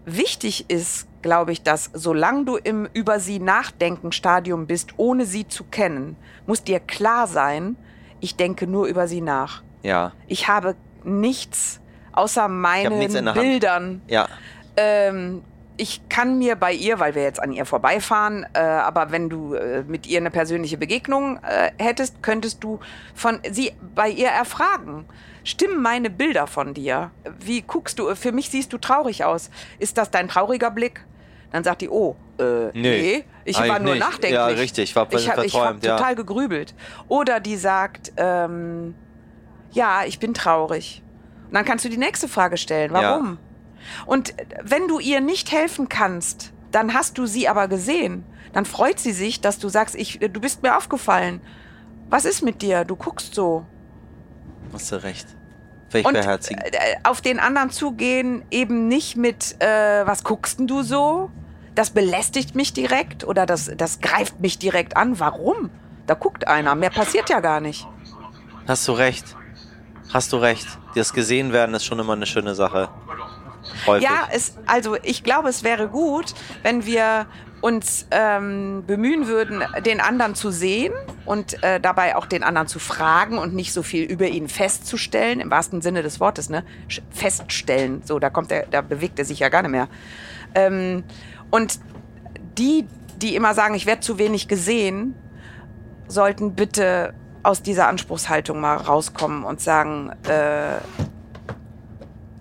[0.05, 5.47] Wichtig ist, glaube ich, dass solange du im über sie nachdenken Stadium bist, ohne sie
[5.47, 6.15] zu kennen,
[6.47, 7.75] muss dir klar sein,
[8.19, 9.61] ich denke nur über sie nach.
[9.83, 11.79] ja, Ich habe nichts
[12.13, 13.13] außer meinen nichts.
[13.33, 14.01] Bildern.
[14.07, 14.27] ja.
[14.77, 15.43] Ähm,
[15.78, 19.55] ich kann mir bei ihr, weil wir jetzt an ihr vorbeifahren, äh, aber wenn du
[19.55, 22.80] äh, mit ihr eine persönliche Begegnung äh, hättest, könntest du
[23.15, 25.05] von sie bei ihr erfragen.
[25.43, 27.11] Stimmen meine Bilder von dir?
[27.39, 28.13] Wie guckst du?
[28.15, 29.49] Für mich siehst du traurig aus.
[29.80, 31.03] Ist das dein trauriger Blick?
[31.51, 33.99] Dann sagt die, oh, äh, nee, ich war nur nicht.
[33.99, 34.34] nachdenklich.
[34.34, 35.97] Ja, richtig, war ich habe ich hab ja.
[35.97, 36.74] total gegrübelt.
[37.07, 38.93] Oder die sagt, ähm,
[39.72, 41.01] ja, ich bin traurig.
[41.47, 42.93] Und dann kannst du die nächste Frage stellen.
[42.93, 43.38] Ja.
[44.05, 48.23] Und wenn du ihr nicht helfen kannst, dann hast du sie aber gesehen.
[48.53, 51.41] Dann freut sie sich, dass du sagst, ich, du bist mir aufgefallen.
[52.09, 52.84] Was ist mit dir?
[52.86, 53.65] Du guckst so.
[54.73, 55.27] Hast du recht.
[55.89, 56.61] Vielleicht Und beherzigen.
[56.61, 61.29] äh, auf den anderen zugehen, eben nicht mit, äh, was guckst denn du so?
[61.75, 65.19] Das belästigt mich direkt oder das, das greift mich direkt an.
[65.19, 65.69] Warum?
[66.07, 66.75] Da guckt einer.
[66.75, 67.88] Mehr passiert ja gar nicht.
[68.67, 69.36] Hast du recht.
[70.13, 70.67] Hast du recht.
[70.95, 72.89] Das gesehen werden ist schon immer eine schöne Sache.
[73.86, 74.03] Häufig.
[74.03, 77.27] Ja, es, also ich glaube, es wäre gut, wenn wir
[77.61, 80.93] uns ähm, bemühen würden, den anderen zu sehen
[81.25, 85.39] und äh, dabei auch den anderen zu fragen und nicht so viel über ihn festzustellen,
[85.39, 86.63] im wahrsten Sinne des Wortes, ne?
[87.11, 88.01] Feststellen.
[88.03, 89.88] So, da kommt er, da bewegt er sich ja gar nicht mehr.
[90.55, 91.03] Ähm,
[91.51, 91.79] und
[92.57, 95.15] die, die immer sagen, ich werde zu wenig gesehen,
[96.07, 97.13] sollten bitte
[97.43, 100.77] aus dieser Anspruchshaltung mal rauskommen und sagen, äh,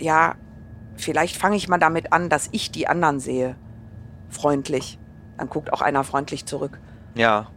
[0.03, 0.35] ja,
[1.01, 3.57] vielleicht fange ich mal damit an, dass ich die anderen sehe.
[4.29, 4.99] Freundlich.
[5.39, 6.79] Dann guckt auch einer freundlich zurück.
[7.15, 7.49] Ja.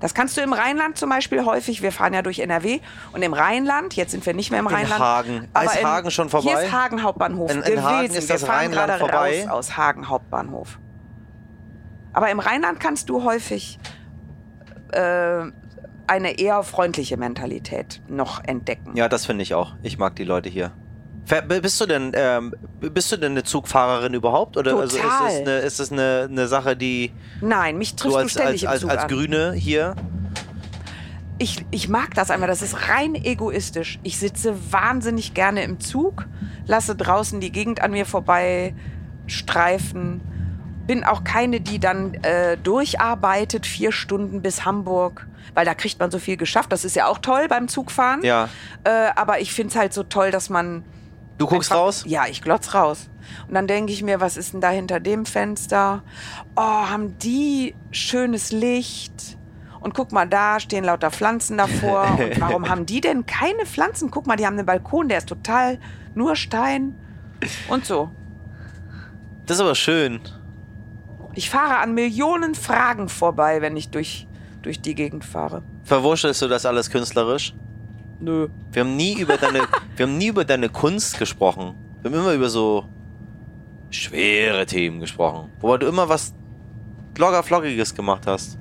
[0.00, 1.80] Das kannst du im Rheinland zum Beispiel häufig.
[1.80, 2.80] Wir fahren ja durch NRW.
[3.12, 5.00] Und im Rheinland, jetzt sind wir nicht mehr im In Rheinland.
[5.00, 5.48] Hagen.
[5.54, 6.50] aber ist in- Hagen schon vorbei?
[6.50, 7.84] Hier ist Hagen Hauptbahnhof In- in gewesen.
[7.84, 9.44] Hagen ist wir das fahren Rheinland gerade vorbei?
[9.46, 10.78] raus aus Hagen Hauptbahnhof.
[12.12, 13.78] Aber im Rheinland kannst du häufig
[14.92, 15.44] äh,
[16.06, 18.94] eine eher freundliche Mentalität noch entdecken.
[18.96, 19.74] Ja, das finde ich auch.
[19.82, 20.72] Ich mag die Leute hier.
[21.62, 24.56] Bist du denn, ähm, bist du denn eine Zugfahrerin überhaupt?
[24.56, 25.30] Oder also ist Total.
[25.30, 28.68] es eine, ist es eine, eine Sache, die Nein, mich triffst du du als, ständig
[28.68, 29.08] als, im als, Zug als an.
[29.08, 29.96] Grüne hier?
[31.38, 33.98] ich, ich mag das einmal, das ist rein egoistisch.
[34.02, 36.26] Ich sitze wahnsinnig gerne im Zug,
[36.66, 38.74] lasse draußen die Gegend an mir vorbei
[39.26, 40.20] streifen.
[40.86, 46.10] Bin auch keine, die dann äh, durcharbeitet, vier Stunden bis Hamburg, weil da kriegt man
[46.10, 46.70] so viel geschafft.
[46.72, 48.22] Das ist ja auch toll beim Zugfahren.
[48.22, 48.48] Ja.
[48.84, 50.84] Äh, aber ich finde es halt so toll, dass man.
[51.38, 52.04] Du guckst einfach- raus?
[52.06, 53.08] Ja, ich glotz raus.
[53.48, 56.02] Und dann denke ich mir, was ist denn da hinter dem Fenster?
[56.56, 59.38] Oh, haben die schönes Licht?
[59.80, 62.06] Und guck mal, da stehen lauter Pflanzen davor.
[62.18, 64.10] Und warum haben die denn keine Pflanzen?
[64.10, 65.78] Guck mal, die haben einen Balkon, der ist total
[66.14, 66.94] nur Stein.
[67.68, 68.10] Und so.
[69.46, 70.20] Das ist aber schön.
[71.34, 74.26] Ich fahre an Millionen Fragen vorbei, wenn ich durch,
[74.62, 75.62] durch die Gegend fahre.
[75.82, 77.54] Verwurschtelst du das alles künstlerisch?
[78.24, 78.48] Nö.
[78.72, 79.60] Wir haben nie über deine,
[79.96, 81.74] wir haben nie über deine Kunst gesprochen.
[82.00, 82.86] Wir haben immer über so
[83.90, 85.50] schwere Themen gesprochen.
[85.60, 86.32] Wobei du immer was
[87.18, 88.58] locker flockiges gemacht hast.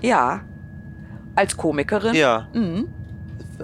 [0.00, 0.42] Ja.
[1.36, 2.14] Als Komikerin.
[2.14, 2.48] Ja.
[2.52, 2.88] Mhm.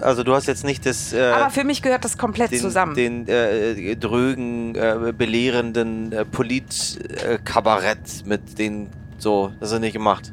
[0.01, 1.11] also du hast jetzt nicht das.
[1.13, 2.95] Äh, Aber für mich gehört das komplett den, zusammen.
[2.95, 8.89] Den äh, drögen, äh, belehrenden äh, Polit-Kabarett mit den.
[9.17, 10.31] So, das ist nicht gemacht.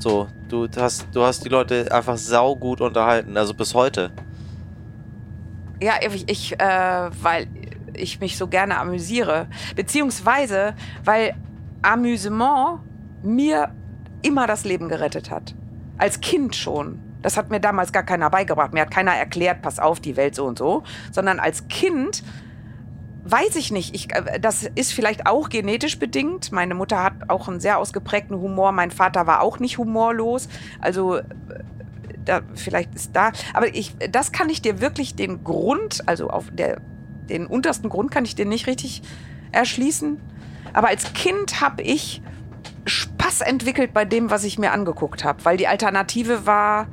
[0.00, 4.10] So, du hast, du hast die Leute einfach saugut unterhalten, also bis heute.
[5.82, 7.46] Ja, ich, ich äh, weil
[7.92, 9.46] ich mich so gerne amüsiere.
[9.76, 10.74] Beziehungsweise,
[11.04, 11.34] weil
[11.82, 12.80] Amüsement
[13.22, 13.74] mir
[14.22, 15.54] immer das Leben gerettet hat.
[15.98, 16.98] Als Kind schon.
[17.20, 18.72] Das hat mir damals gar keiner beigebracht.
[18.72, 20.82] Mir hat keiner erklärt, pass auf, die Welt so und so.
[21.12, 22.22] Sondern als Kind
[23.24, 23.94] weiß ich nicht.
[23.94, 26.52] Ich, äh, das ist vielleicht auch genetisch bedingt.
[26.52, 28.72] Meine Mutter hat auch einen sehr ausgeprägten Humor.
[28.72, 30.48] Mein Vater war auch nicht humorlos.
[30.80, 31.24] Also äh,
[32.24, 33.32] da, vielleicht ist da.
[33.54, 36.80] Aber ich, das kann ich dir wirklich den Grund, also auf der,
[37.28, 39.02] den untersten Grund kann ich dir nicht richtig
[39.52, 40.20] erschließen.
[40.72, 42.22] Aber als Kind habe ich
[42.86, 46.86] Spaß entwickelt bei dem, was ich mir angeguckt habe, weil die Alternative war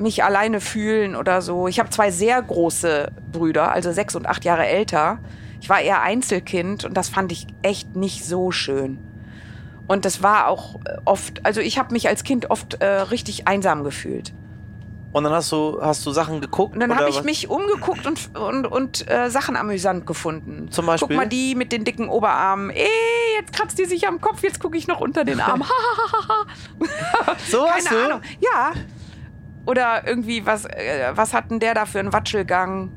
[0.00, 1.68] mich alleine fühlen oder so.
[1.68, 5.18] Ich habe zwei sehr große Brüder, also sechs und acht Jahre älter.
[5.60, 8.98] Ich war eher Einzelkind und das fand ich echt nicht so schön.
[9.86, 13.84] Und das war auch oft, also ich habe mich als Kind oft äh, richtig einsam
[13.84, 14.32] gefühlt.
[15.12, 16.74] Und dann hast du, hast du Sachen geguckt?
[16.74, 17.24] Und dann habe ich was?
[17.24, 20.68] mich umgeguckt und, und, und äh, Sachen amüsant gefunden.
[20.70, 21.08] Zum Beispiel?
[21.08, 22.70] Guck mal, die mit den dicken Oberarmen.
[22.70, 22.86] Ey,
[23.40, 25.64] jetzt kratzt die sich am Kopf, jetzt gucke ich noch unter den Arm.
[27.50, 28.04] so Keine?
[28.04, 28.20] Ahnung.
[28.40, 28.72] Ja.
[29.70, 32.90] Oder irgendwie, was, äh, was hat denn der da für einen Watschelgang?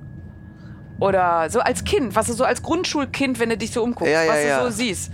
[0.99, 4.23] Oder so als Kind, was du so als Grundschulkind, wenn du dich so umguckst, ja,
[4.23, 4.63] ja, was du ja.
[4.63, 5.11] so siehst.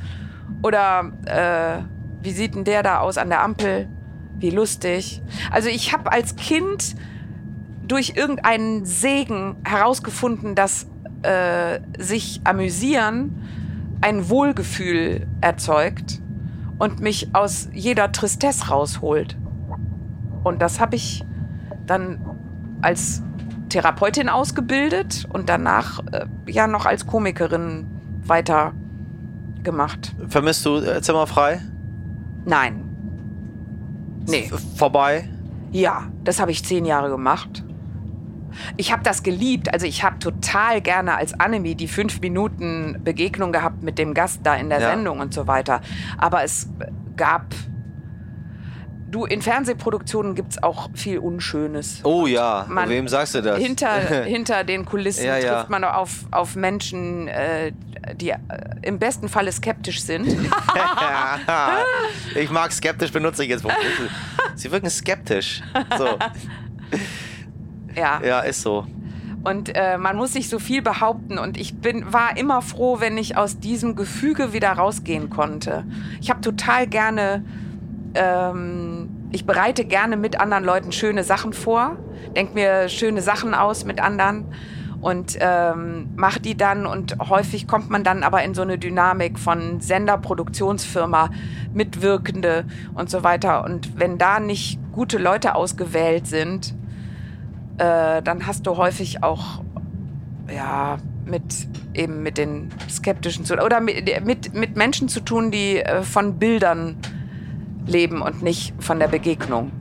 [0.64, 1.84] Oder äh,
[2.24, 3.90] wie sieht denn der da aus an der Ampel?
[4.38, 5.22] Wie lustig.
[5.52, 6.96] Also ich habe als Kind
[7.86, 10.88] durch irgendeinen Segen herausgefunden, dass
[11.24, 16.22] äh, sich amüsieren ein Wohlgefühl erzeugt
[16.78, 19.36] und mich aus jeder Tristesse rausholt.
[20.46, 21.26] Und das habe ich
[21.90, 22.20] dann
[22.82, 23.22] als
[23.70, 27.88] Therapeutin ausgebildet und danach äh, ja noch als Komikerin
[28.26, 28.74] weiter
[29.64, 30.16] gemacht.
[30.28, 31.62] Vermisst du äh, Zimmerfrei?
[32.46, 32.84] Nein.
[34.28, 34.50] Nee.
[34.76, 35.30] Vorbei?
[35.72, 37.64] Ja, das habe ich zehn Jahre gemacht.
[38.78, 39.72] Ich habe das geliebt.
[39.74, 44.42] Also ich habe total gerne als Anime die fünf Minuten Begegnung gehabt mit dem Gast
[44.44, 44.90] da in der Ja.
[44.92, 45.82] Sendung und so weiter.
[46.18, 46.70] Aber es
[47.16, 47.54] gab.
[49.12, 52.02] Du, in Fernsehproduktionen gibt es auch viel Unschönes.
[52.04, 53.58] Oh ja, Man- wem sagst du das?
[53.58, 55.56] Hinter, hinter den Kulissen Ja, ja.
[55.56, 57.72] trifft man auf, auf Menschen, äh,
[58.16, 58.38] die äh,
[58.82, 60.28] im besten Falle skeptisch sind.
[62.36, 63.66] ich mag skeptisch benutze ich jetzt.
[64.56, 65.62] Sie wirken skeptisch.
[65.98, 66.08] So.
[67.96, 68.22] ja.
[68.24, 68.86] Ja, ist so.
[69.44, 71.38] Und äh, man muss sich so viel behaupten.
[71.40, 75.86] Und ich bin, war immer froh, wenn ich aus diesem Gefüge wieder rausgehen konnte.
[76.22, 77.44] Ich habe total gerne,
[78.16, 78.99] ähm,
[79.32, 81.98] ich bereite gerne mit anderen Leuten schöne Sachen vor,
[82.36, 84.46] denke mir schöne Sachen aus mit anderen
[85.02, 86.86] und ähm, mache die dann.
[86.86, 91.30] Und häufig kommt man dann aber in so eine Dynamik von Sender, Produktionsfirma,
[91.74, 92.66] Mitwirkende
[92.96, 93.64] und so weiter.
[93.64, 96.74] Und wenn da nicht gute Leute ausgewählt sind,
[97.78, 99.62] äh, dann hast du häufig auch
[100.54, 105.78] ja mit eben mit den skeptischen zu oder mit, mit, mit Menschen zu tun, die
[105.78, 106.98] äh, von Bildern
[107.86, 109.72] leben und nicht von der Begegnung.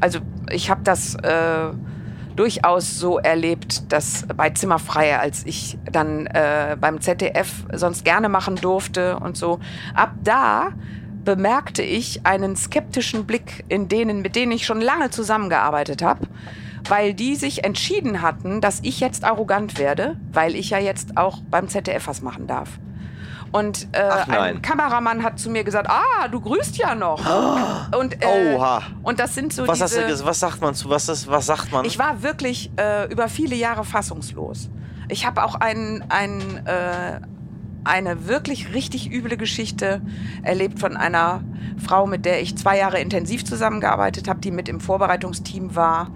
[0.00, 0.18] Also
[0.50, 1.70] ich habe das äh,
[2.36, 8.56] durchaus so erlebt, dass bei Zimmerfreie, als ich dann äh, beim ZDF sonst gerne machen
[8.56, 9.60] durfte und so,
[9.94, 10.70] ab da
[11.24, 16.26] bemerkte ich einen skeptischen Blick in denen, mit denen ich schon lange zusammengearbeitet habe,
[16.88, 21.40] weil die sich entschieden hatten, dass ich jetzt arrogant werde, weil ich ja jetzt auch
[21.48, 22.78] beim ZDF was machen darf.
[23.52, 27.20] Und äh, ein Kameramann hat zu mir gesagt, ah, du grüßt ja noch.
[27.98, 28.82] Und, äh, Oha.
[29.02, 30.06] und das sind so Was, hast diese...
[30.06, 30.88] du, ges- was sagt man zu?
[30.88, 31.84] Was, ist, was sagt man?
[31.84, 34.70] Ich war wirklich äh, über viele Jahre fassungslos.
[35.08, 37.20] Ich habe auch ein, ein, äh,
[37.84, 40.00] eine wirklich richtig üble Geschichte
[40.42, 41.42] erlebt von einer
[41.84, 46.10] Frau, mit der ich zwei Jahre intensiv zusammengearbeitet habe, die mit im Vorbereitungsteam war,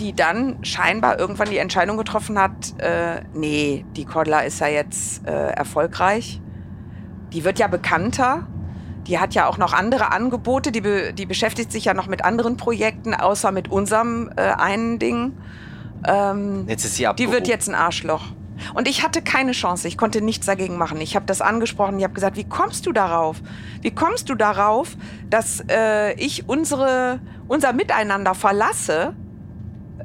[0.00, 5.24] die dann scheinbar irgendwann die Entscheidung getroffen hat, äh, nee, die Cordula ist ja jetzt
[5.28, 6.40] äh, erfolgreich.
[7.32, 8.46] Die wird ja bekannter.
[9.06, 10.72] Die hat ja auch noch andere Angebote.
[10.72, 14.98] Die, be die beschäftigt sich ja noch mit anderen Projekten, außer mit unserem äh, einen
[14.98, 15.32] Ding.
[16.06, 17.34] Ähm, jetzt ist sie die abgehoben.
[17.34, 18.24] wird jetzt ein Arschloch.
[18.74, 19.88] Und ich hatte keine Chance.
[19.88, 21.00] Ich konnte nichts dagegen machen.
[21.00, 21.98] Ich habe das angesprochen.
[21.98, 23.40] Ich habe gesagt, wie kommst du darauf?
[23.80, 24.96] Wie kommst du darauf,
[25.28, 29.14] dass äh, ich unsere, unser Miteinander verlasse?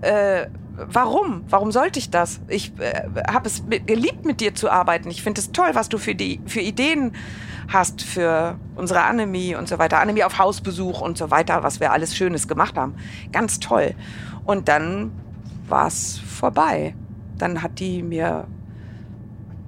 [0.02, 0.48] Äh,
[0.78, 1.44] warum?
[1.50, 2.40] Warum sollte ich das?
[2.48, 5.10] Ich äh, habe es mit, geliebt, mit dir zu arbeiten.
[5.10, 7.14] Ich finde es toll, was du für, die, für Ideen
[7.68, 10.00] hast für unsere Annemie und so weiter.
[10.00, 12.96] Annemie auf Hausbesuch und so weiter, was wir alles Schönes gemacht haben.
[13.32, 13.96] Ganz toll.
[14.46, 15.12] Und dann
[15.68, 16.96] war es vorbei.
[17.38, 18.48] Dann hat die mir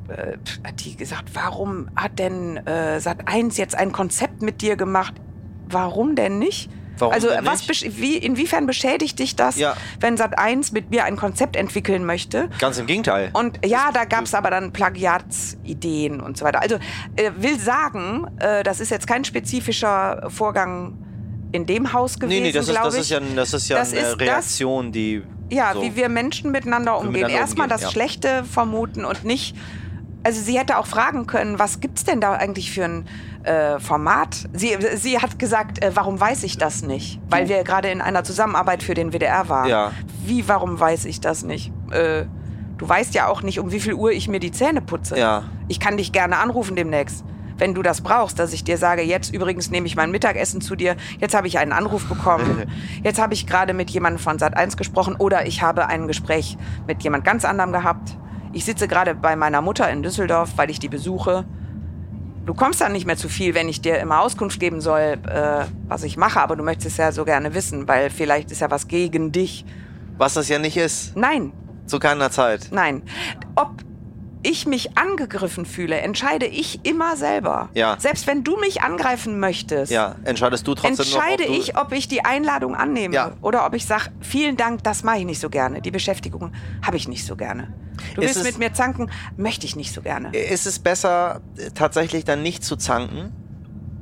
[0.07, 5.15] äh, hat die gesagt, warum hat denn äh, Sat1 jetzt ein Konzept mit dir gemacht?
[5.69, 6.69] Warum denn nicht?
[6.99, 9.75] Warum also was wie, inwiefern beschädigt dich das, Ja.
[9.99, 12.49] wenn Sat1 mit mir ein Konzept entwickeln möchte?
[12.59, 13.29] Ganz im Gegenteil.
[13.33, 16.61] Und ja, da gab es aber dann Plagiatsideen und so weiter.
[16.61, 16.75] Also
[17.15, 20.97] äh, will sagen, äh, das ist jetzt kein spezifischer Vorgang
[21.51, 23.91] in dem Haus gewesen, nee, nee, das ist, das ist ja, das ist ja Das
[23.91, 25.23] eine ist Reaktion, die.
[25.49, 25.81] Ja, so.
[25.81, 27.29] wie wir Menschen miteinander umgehen.
[27.29, 27.89] Erstmal das ja.
[27.89, 29.55] Schlechte vermuten und nicht.
[30.23, 33.07] Also sie hätte auch fragen können, was gibt's denn da eigentlich für ein
[33.47, 34.47] äh, Format?
[34.53, 37.19] Sie, sie hat gesagt, äh, warum weiß ich das nicht?
[37.29, 39.69] Weil wir gerade in einer Zusammenarbeit für den WDR waren.
[39.69, 39.91] Ja.
[40.23, 41.71] Wie, warum weiß ich das nicht?
[41.91, 42.25] Äh,
[42.77, 45.17] du weißt ja auch nicht, um wie viel Uhr ich mir die Zähne putze.
[45.17, 45.45] Ja.
[45.67, 47.23] Ich kann dich gerne anrufen demnächst.
[47.57, 50.75] Wenn du das brauchst, dass ich dir sage, jetzt übrigens nehme ich mein Mittagessen zu
[50.75, 52.71] dir, jetzt habe ich einen Anruf bekommen,
[53.03, 57.01] jetzt habe ich gerade mit jemandem von Sat1 gesprochen oder ich habe ein Gespräch mit
[57.03, 58.15] jemand ganz anderem gehabt.
[58.53, 61.45] Ich sitze gerade bei meiner Mutter in Düsseldorf, weil ich die besuche.
[62.47, 65.65] Du kommst dann nicht mehr zu viel, wenn ich dir immer Auskunft geben soll, äh,
[65.89, 68.71] was ich mache, aber du möchtest es ja so gerne wissen, weil vielleicht ist ja
[68.71, 69.65] was gegen dich.
[70.17, 71.15] Was das ja nicht ist.
[71.17, 71.51] Nein,
[71.87, 72.69] Zu keiner Zeit.
[72.71, 73.01] Nein.
[73.55, 73.83] Ob
[74.47, 77.69] ich mich angegriffen fühle, entscheide ich immer selber.
[77.73, 77.97] Ja.
[77.99, 81.49] Selbst wenn du mich angreifen möchtest, Ja, entscheidest du trotzdem entscheide noch.
[81.49, 83.31] ob ich, ob ich die Einladung annehme Ja.
[83.41, 85.81] oder ob ich sage, vielen Dank, das mache ich nicht so gerne.
[85.81, 86.51] Die Beschäftigung
[86.85, 87.73] habe ich nicht so gerne.
[88.15, 90.31] Du Ist willst es- mit mir zanken, möchte ich nicht so gerne.
[90.35, 91.41] Ist es besser,
[91.75, 93.31] tatsächlich dann nicht zu zanken?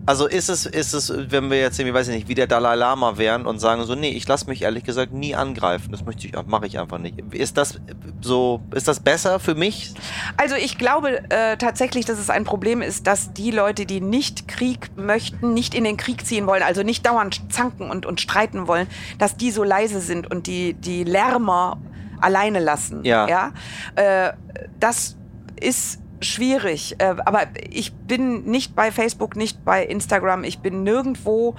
[0.05, 2.75] Also ist es, ist es, wenn wir jetzt, irgendwie, weiß ich nicht, wie der Dalai
[2.75, 5.91] Lama wären und sagen so, nee, ich lasse mich ehrlich gesagt nie angreifen.
[5.91, 7.19] Das möchte ich, mache ich einfach nicht.
[7.33, 7.79] Ist das
[8.21, 9.93] so, ist das besser für mich?
[10.37, 14.47] Also ich glaube äh, tatsächlich, dass es ein Problem ist, dass die Leute, die nicht
[14.47, 18.67] Krieg möchten, nicht in den Krieg ziehen wollen, also nicht dauernd zanken und, und streiten
[18.67, 18.87] wollen,
[19.17, 21.79] dass die so leise sind und die, die Lärmer
[22.21, 23.03] alleine lassen.
[23.03, 23.27] Ja.
[23.27, 23.51] ja?
[23.95, 24.33] Äh,
[24.79, 25.15] das
[25.59, 31.55] ist schwierig, äh, aber ich bin nicht bei Facebook, nicht bei Instagram, ich bin nirgendwo,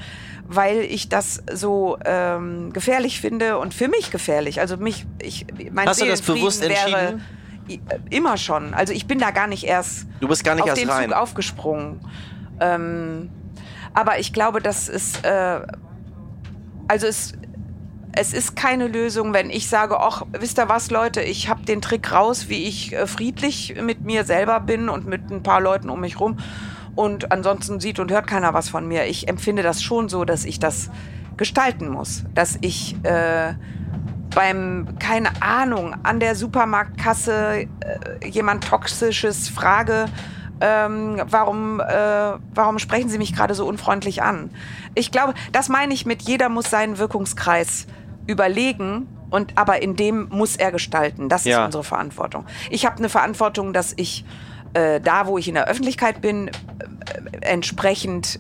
[0.47, 4.61] weil ich das so ähm, gefährlich finde und für mich gefährlich.
[4.61, 7.23] Also mich, ich, mein Hast du das bewusst wäre entschieden?
[7.89, 8.75] äh, immer schon.
[8.75, 11.11] Also ich bin da gar nicht erst Du bist gar nicht auf erst den rein.
[11.11, 12.01] Zug aufgesprungen.
[12.61, 13.31] Ähm,
[13.95, 15.61] aber ich glaube, das ist äh,
[16.89, 17.33] also es
[18.17, 21.83] es ist keine Lösung, wenn ich sage, ach, wisst ihr was, Leute, ich habe den
[21.83, 25.91] Trick raus, wie ich äh, friedlich mit mir selber bin und mit ein paar Leuten
[25.91, 26.39] um mich rum.
[26.95, 29.05] Und ansonsten sieht und hört keiner was von mir.
[29.05, 30.91] Ich empfinde das schon so, dass ich das
[31.37, 32.25] gestalten muss.
[32.35, 33.53] Dass ich äh,
[34.35, 40.07] beim, keine Ahnung, an der Supermarktkasse äh, jemand Toxisches frage,
[40.63, 44.51] ähm, warum, äh, warum sprechen Sie mich gerade so unfreundlich an?
[44.95, 47.87] Ich glaube, das meine ich mit, jeder muss seinen Wirkungskreis
[48.27, 49.09] überlegen.
[49.31, 51.29] Und aber in dem muss er gestalten.
[51.29, 51.61] Das Ja.
[51.61, 52.45] ist unsere Verantwortung.
[52.71, 54.25] Ich habe eine Verantwortung, dass ich
[54.75, 56.53] äh, da, wo ich in der Öffentlichkeit bin, äh,
[57.41, 58.39] entsprechend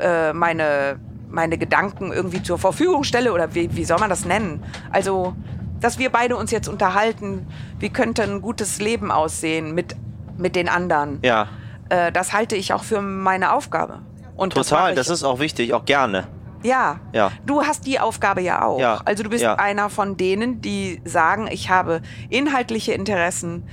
[0.00, 0.98] äh, meine,
[1.30, 4.62] meine Gedanken irgendwie zur Verfügung stelle oder wie, wie soll man das nennen?
[4.92, 5.34] Also,
[5.80, 7.46] dass wir beide uns jetzt unterhalten,
[7.78, 9.96] wie könnte ein gutes Leben aussehen mit,
[10.36, 11.18] mit den anderen.
[11.22, 11.48] Ja,
[11.88, 13.98] Äh, das halte ich auch für meine Aufgabe.
[14.36, 14.90] Und das total.
[14.90, 16.28] ich- Das ist auch wichtig, auch gerne.
[16.62, 17.00] Ja.
[17.12, 17.32] Ja.
[17.46, 18.78] Du hast die Aufgabe ja auch.
[18.80, 19.00] Ja.
[19.04, 19.54] Also du bist Ja.
[19.56, 23.64] einer von denen, die sagen, ich habe inhaltliche Interessen.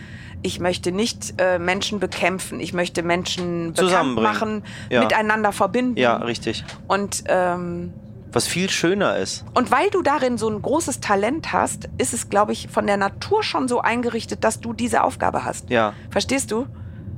[0.44, 2.60] Ich möchte nicht äh, Menschen bekämpfen.
[2.60, 4.32] Ich möchte Menschen Zusammenbringen.
[4.32, 5.02] machen, Ja.
[5.02, 5.98] miteinander verbinden.
[5.98, 6.64] Ja, richtig.
[6.88, 7.92] Und, ähm,
[8.32, 9.46] Was viel schöner ist.
[9.56, 12.98] und weil du darin so ein großes Talent hast, ist es, glaube ich, von der
[12.98, 15.70] Natur schon so eingerichtet, dass du diese Aufgabe hast.
[15.72, 16.68] Ja, Verstehst du?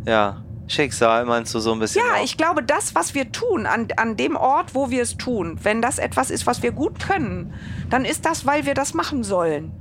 [0.05, 0.37] ja.
[0.69, 2.01] Schicksal meinst du so ein bisschen?
[2.05, 2.23] Ja, auch?
[2.23, 5.81] ich glaube, das, was wir tun, an, an dem Ort, wo wir es tun, wenn
[5.81, 7.53] das etwas ist, was wir gut können,
[7.89, 9.71] dann ist das, weil wir das machen sollen.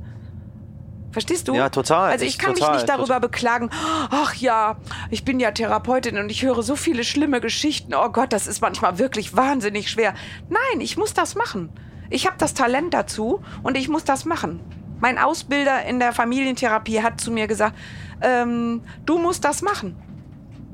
[1.12, 1.55] Verstehst du?
[1.55, 2.11] Ja, total.
[2.11, 3.70] Also ich, Ich- kann total, mich nicht darüber beklagen,
[4.11, 4.76] ach ja,
[5.11, 7.95] ich bin ja Therapeutin und ich höre so viele schlimme Geschichten.
[7.95, 10.14] Oh Gott, das ist manchmal wirklich wahnsinnig schwer.
[10.49, 11.70] Nein, ich muss das machen.
[12.11, 14.61] Ich habe das Talent dazu und ich muss das machen.
[15.01, 17.76] Mein Ausbilder in der Familientherapie hat zu mir gesagt,
[18.20, 19.97] ähm, du musst das machen.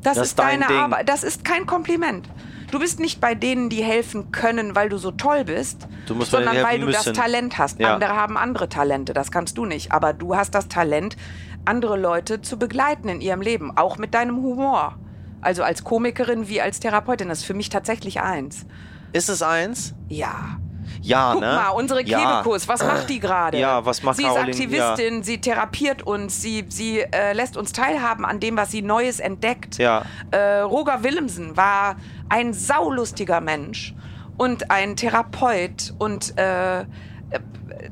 [0.04, 0.72] Das, Das ist dein deine.
[0.80, 1.08] Arbeit.
[1.08, 2.28] Das ist kein Kompliment.
[2.70, 6.80] Du bist nicht bei denen, die helfen können, weil du so toll bist, sondern weil
[6.80, 7.14] du das müssen.
[7.14, 7.78] Talent hast.
[7.78, 7.94] Ja.
[7.94, 9.92] Andere haben andere Talente, das kannst du nicht.
[9.92, 11.16] Aber du hast das Talent,
[11.64, 14.98] andere Leute zu begleiten in ihrem Leben, auch mit deinem Humor.
[15.40, 18.66] Also als Komikerin wie als Therapeutin, das ist für mich tatsächlich eins.
[19.12, 19.94] Ist es eins?
[20.08, 20.58] Ja.
[21.00, 21.46] Ja, Guck ne?
[21.54, 22.40] mal, unsere ja.
[22.40, 23.58] Kebekus, was macht die gerade?
[23.58, 24.50] Ja, was macht Sie ist Caroline?
[24.50, 29.20] Aktivistin, sie therapiert uns, sie, sie äh, lässt uns teilhaben an dem, was sie Neues
[29.20, 29.78] entdeckt.
[29.78, 30.02] Ja.
[30.30, 31.96] Äh, Roger Willemsen war
[32.28, 33.94] ein saulustiger Mensch
[34.36, 36.84] und ein Therapeut und äh,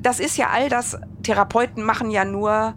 [0.00, 2.74] das ist ja all das, Therapeuten machen ja nur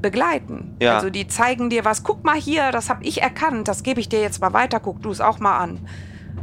[0.00, 0.76] begleiten.
[0.80, 0.96] Ja.
[0.96, 2.02] Also die zeigen dir was.
[2.02, 3.68] Guck mal hier, das habe ich erkannt.
[3.68, 4.80] Das gebe ich dir jetzt mal weiter.
[4.80, 5.80] Guck du es auch mal an.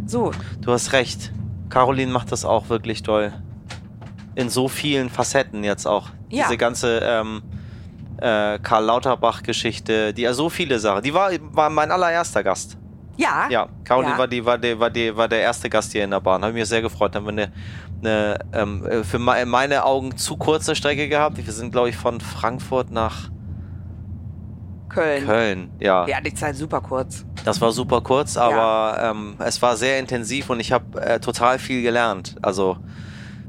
[0.05, 0.31] So.
[0.61, 1.31] Du hast recht.
[1.73, 3.33] Caroline macht das auch wirklich toll.
[4.35, 6.09] In so vielen Facetten jetzt auch.
[6.29, 6.43] Ja.
[6.43, 7.41] Diese ganze ähm,
[8.17, 11.01] äh, Karl Lauterbach-Geschichte, die ja so viele Sachen.
[11.01, 12.77] Die war, war mein allererster Gast.
[13.17, 13.47] Ja.
[13.49, 14.17] Ja, Caroline Ja.
[14.19, 16.43] war, die, war, die, war, die, war der erste Gast hier in der Bahn.
[16.43, 17.15] Habe mich sehr gefreut.
[17.15, 17.51] Haben wir eine,
[18.01, 21.37] eine ähm, äh, für me- meine Augen zu kurze Strecke gehabt.
[21.37, 23.29] Wir sind, glaube ich, von Frankfurt nach
[24.93, 25.25] Köln.
[25.25, 25.69] Köln.
[25.79, 27.25] Ja, Ja, die Zeit super kurz.
[27.45, 31.59] das war super kurz, aber ähm, es war sehr intensiv und ich habe äh, total
[31.59, 32.35] viel gelernt.
[32.41, 32.77] Also,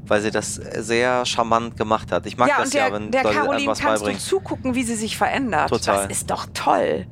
[0.07, 2.27] weil sie das sehr charmant gemacht hat.
[2.27, 4.21] Ich mag ja, das der, ja, wenn der Leute Caroline was kannst beibringen.
[4.23, 5.71] du zugucken, wie sie sich verändert.
[5.71, 6.09] Total.
[6.09, 7.07] Das ist doch toll.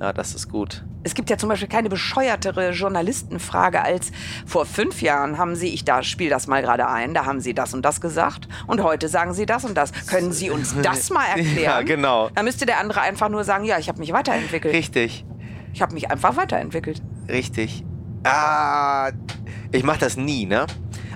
[0.00, 0.84] Ja, das ist gut.
[1.02, 4.12] Es gibt ja zum Beispiel keine bescheuertere Journalistenfrage als
[4.46, 7.52] vor fünf Jahren haben Sie, ich da spiele das mal gerade ein, da haben Sie
[7.54, 9.92] das und das gesagt und heute sagen Sie das und das.
[10.06, 11.62] Können Sie uns das mal erklären?
[11.62, 12.30] Ja, genau.
[12.34, 14.72] Dann müsste der andere einfach nur sagen, ja, ich habe mich weiterentwickelt.
[14.72, 15.24] Richtig.
[15.72, 17.02] Ich habe mich einfach weiterentwickelt.
[17.28, 17.84] Richtig.
[18.24, 19.10] Ah,
[19.72, 20.66] ich mache das nie, ne?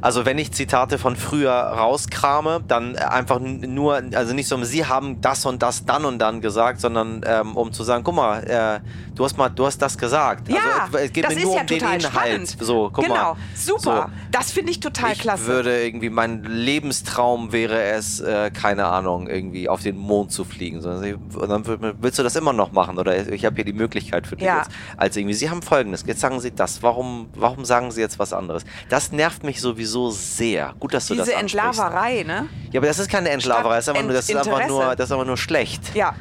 [0.03, 5.21] Also wenn ich Zitate von früher rauskrame, dann einfach nur, also nicht so, sie haben
[5.21, 8.81] das und das dann und dann gesagt, sondern ähm, um zu sagen, guck mal, äh,
[9.15, 10.49] du hast mal, du hast das gesagt.
[10.49, 12.13] Ja, also, es geht das mir ist nur ja um den total Inhalt.
[12.13, 12.57] spannend.
[12.61, 13.37] So, guck genau, mal.
[13.55, 14.11] super.
[14.33, 15.47] Das finde ich total ich klasse.
[15.47, 20.81] würde irgendwie, mein Lebenstraum wäre es, äh, keine Ahnung, irgendwie auf den Mond zu fliegen.
[20.81, 21.65] So, Und dann
[22.01, 24.59] willst du das immer noch machen oder ich habe hier die Möglichkeit für dich Ja.
[24.59, 24.71] jetzt.
[24.97, 28.33] Als irgendwie, sie haben folgendes, jetzt sagen sie das, warum, warum sagen sie jetzt was
[28.33, 28.65] anderes?
[28.89, 30.75] Das nervt mich sowieso sehr.
[30.81, 31.67] Gut, dass du Diese das ansprichst.
[31.67, 32.49] Entlaverei, ne?
[32.73, 35.07] Ja, aber das ist keine Entlaverei, das ist einfach, nur, das ist einfach nur, das
[35.07, 35.95] ist einfach nur schlecht.
[35.95, 36.15] Ja,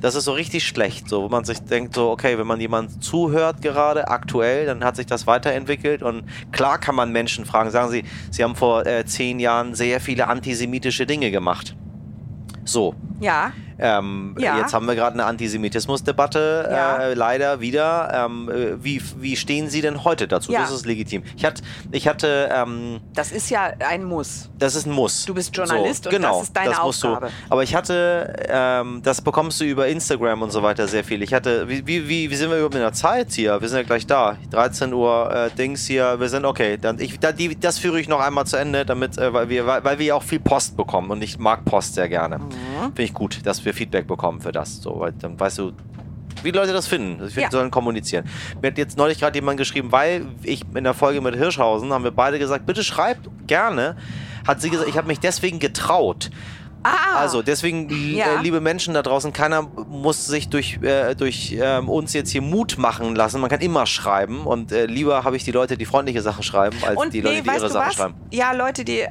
[0.00, 3.04] Das ist so richtig schlecht, so, wo man sich denkt, so, okay, wenn man jemand
[3.04, 7.90] zuhört gerade aktuell, dann hat sich das weiterentwickelt und klar kann man Menschen fragen, sagen
[7.90, 11.76] sie, sie haben vor äh, zehn Jahren sehr viele antisemitische Dinge gemacht.
[12.64, 13.52] So, ja.
[13.78, 14.58] ähm, Ja.
[14.58, 16.96] jetzt haben wir gerade eine Antisemitismusdebatte, Ja.
[16.98, 18.26] äh, leider wieder.
[18.26, 20.52] Ähm, äh, wie, wie stehen Sie denn heute dazu?
[20.52, 20.60] Ja.
[20.60, 21.22] Das ist legitim.
[21.36, 24.50] Ich, hat, ich hatte, ähm, Das ist ja ein Muss.
[24.58, 25.24] das ist ein Muss.
[25.24, 27.26] Du bist Journalist so, und genau, das ist deine musst Aufgabe.
[27.26, 27.32] Du.
[27.50, 31.22] Aber ich hatte, ähm, das bekommst du über Instagram und so weiter sehr viel.
[31.22, 33.60] Ich hatte, wie, wie, wie, wie sind wir überhaupt in der Zeit hier?
[33.60, 34.36] Wir sind ja gleich da.
[34.50, 36.20] 13 Uhr äh, Dings hier.
[36.20, 36.76] Wir sind okay.
[36.80, 39.66] Dann ich, da, die, das führe ich noch einmal zu Ende, damit, äh, weil wir,
[39.66, 42.38] weil, weil wir ja auch viel Post bekommen und ich mag Post sehr gerne.
[42.38, 42.52] Mhm.
[42.82, 44.80] Finde ich gut, dass wir Feedback bekommen für das.
[44.82, 45.72] So, weil dann weißt du,
[46.42, 47.14] wie Leute das finden.
[47.26, 47.50] Ich finde, Ja.
[47.50, 48.24] sollen kommunizieren.
[48.60, 52.04] Mir hat jetzt neulich gerade jemand geschrieben, weil ich in der Folge mit Hirschhausen haben
[52.04, 53.96] wir beide gesagt, bitte schreibt gerne.
[54.46, 56.30] Hat sie gesagt, ich habe mich deswegen getraut.
[56.84, 58.26] Ah, Also deswegen, Ja.
[58.38, 62.42] äh, liebe Menschen da draußen, keiner muss sich durch, äh, durch ähm, uns jetzt hier
[62.42, 63.40] Mut machen lassen.
[63.40, 66.76] Man kann immer schreiben und äh, lieber habe ich die Leute, die freundliche Sachen schreiben,
[66.86, 67.94] als und die nee, Leute, die ihre Sachen was?
[67.94, 68.14] schreiben.
[68.30, 69.08] Ja, Leute, die, äh,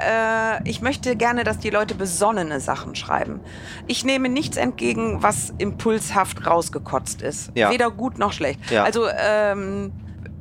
[0.65, 3.39] ich möchte gerne, dass die Leute besonnene Sachen schreiben.
[3.87, 7.51] Ich nehme nichts entgegen, was impulshaft rausgekotzt ist.
[7.55, 7.71] Ja.
[7.71, 8.59] Weder gut noch schlecht.
[8.69, 8.83] Ja.
[8.83, 9.91] Also, ähm,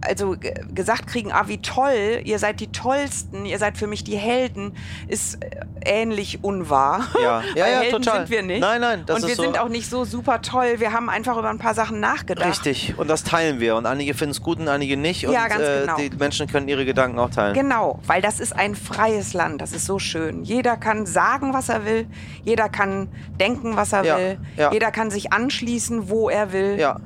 [0.03, 4.03] also ge- gesagt kriegen, ah, wie toll, ihr seid die Tollsten, ihr seid für mich
[4.05, 4.75] die Helden,
[5.09, 5.51] ist äh,
[5.85, 7.07] ähnlich unwahr.
[7.23, 8.21] Ja, ja, ja, Helden total.
[8.27, 8.61] sind wir nicht.
[8.61, 10.75] Nein, nein, das Und wir ist so- sind auch nicht so super toll.
[10.79, 12.49] Wir haben einfach über ein paar Sachen nachgedacht.
[12.49, 13.77] Richtig, und das teilen wir.
[13.77, 15.27] Und einige finden es gut und einige nicht.
[15.27, 15.97] Und Ja, ganz äh, genau.
[15.97, 17.55] die Menschen können ihre Gedanken auch teilen.
[17.55, 19.61] Genau, weil das ist ein freies Land.
[19.61, 20.45] Das ist so schön.
[20.45, 22.07] Jeder kann sagen, was er will.
[22.43, 24.39] Jeder kann denken, was er Ja, will.
[24.57, 24.73] ja.
[24.73, 26.77] Jeder kann sich anschließen, wo er will.
[26.79, 26.97] Ja.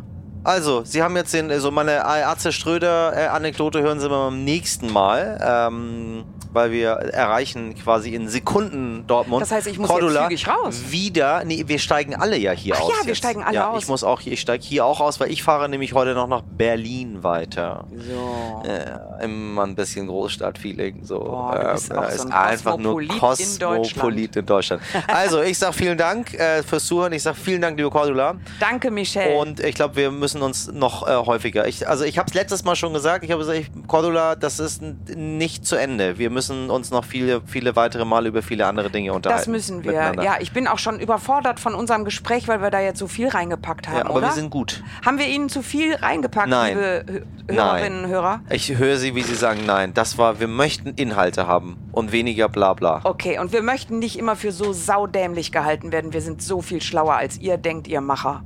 [0.44, 6.24] Also, Sie haben jetzt den, so meine Atze Ströder-Anekdote hören Sie beim nächsten Mal, ähm,
[6.52, 9.40] weil wir erreichen quasi in Sekunden Dortmund.
[9.42, 10.82] Das heißt, ich muss jetzt Cordula zügig raus.
[10.88, 12.90] Wieder, nee, wir steigen alle ja hier Ach aus.
[12.90, 13.18] ja, wir jetzt.
[13.18, 13.82] steigen alle ja, aus.
[13.82, 16.42] Ich muss auch, ich steige hier auch aus, weil ich fahre nämlich heute noch nach
[16.42, 17.86] Berlin weiter.
[17.96, 18.62] So.
[18.68, 21.04] Äh, immer ein bisschen Großstadtfeeling.
[21.04, 21.20] So.
[21.20, 24.36] Boah, äh, so ist ein einfach nur Kosmopolit in Deutschland.
[24.36, 24.82] In Deutschland.
[25.08, 27.12] Also, ich sag vielen Dank äh, fürs Zuhören.
[27.14, 28.36] Ich sag vielen Dank, liebe Cordula.
[28.60, 29.36] Danke, Michelle.
[29.36, 31.66] Und ich glaube, wir müssen uns noch äh, häufiger.
[31.66, 33.24] Ich, also ich habe es letztes Mal schon gesagt.
[33.24, 36.18] Ich habe gesagt, ich, Cordula, das ist nicht zu Ende.
[36.18, 39.40] Wir müssen uns noch viele, viele weitere Male über viele andere Dinge unterhalten.
[39.40, 39.92] das müssen wir.
[39.92, 43.28] Ja, ich bin auch schon überfordert von unserem Gespräch, weil wir da jetzt so viel
[43.28, 44.26] reingepackt haben, Ja, aber oder?
[44.28, 44.82] wir sind gut.
[45.04, 46.76] haben wir Ihnen zu viel reingepackt, Nein.
[46.76, 48.40] liebe Hö- Hörerinnen und Hörer?
[48.50, 49.92] Ich höre Sie, wie Sie sagen, nein.
[49.94, 53.00] Das war, wir möchten Inhalte haben und weniger Blabla.
[53.04, 56.12] Okay, und wir möchten nicht immer für so saudämlich gehalten werden.
[56.12, 58.42] Wir sind so viel schlauer, als ihr denkt, ihr Macher.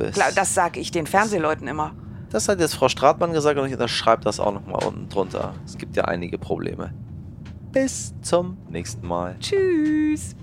[0.00, 1.92] Bis- Klar, Das sage ich den Fernsehleuten immer.
[2.30, 5.54] Das hat jetzt Frau Stratmann gesagt und ich schreibe das auch nochmal unten drunter.
[5.66, 6.92] Es gibt ja einige Probleme.
[7.72, 9.36] Bis zum nächsten Mal.
[9.40, 10.34] Tschüss.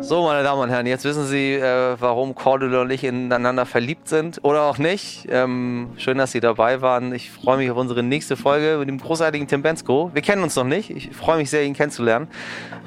[0.00, 4.06] So, meine Damen und Herren, jetzt wissen Sie, äh, warum Cordula und ich ineinander verliebt
[4.06, 5.26] sind oder auch nicht.
[5.30, 7.14] Ähm, schön, dass Sie dabei waren.
[7.14, 10.10] Ich freue mich auf unsere nächste Folge mit dem großartigen Tim Bensko.
[10.12, 10.90] Wir kennen uns noch nicht.
[10.90, 12.28] Ich freue mich sehr, ihn kennenzulernen.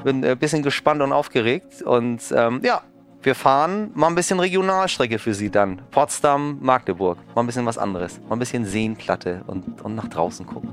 [0.03, 1.81] Bin ein bisschen gespannt und aufgeregt.
[1.81, 2.81] Und ähm, ja,
[3.23, 5.81] wir fahren mal ein bisschen Regionalstrecke für Sie dann.
[5.91, 7.17] Potsdam, Magdeburg.
[7.35, 8.19] Mal ein bisschen was anderes.
[8.29, 10.69] Mal ein bisschen Seenplatte und, und nach draußen gucken.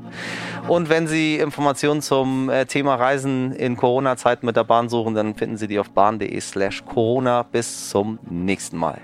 [0.69, 5.35] Und wenn Sie Informationen zum äh, Thema Reisen in Corona-Zeiten mit der Bahn suchen, dann
[5.35, 7.43] finden Sie die auf bahn.de slash Corona.
[7.43, 9.01] Bis zum nächsten Mal.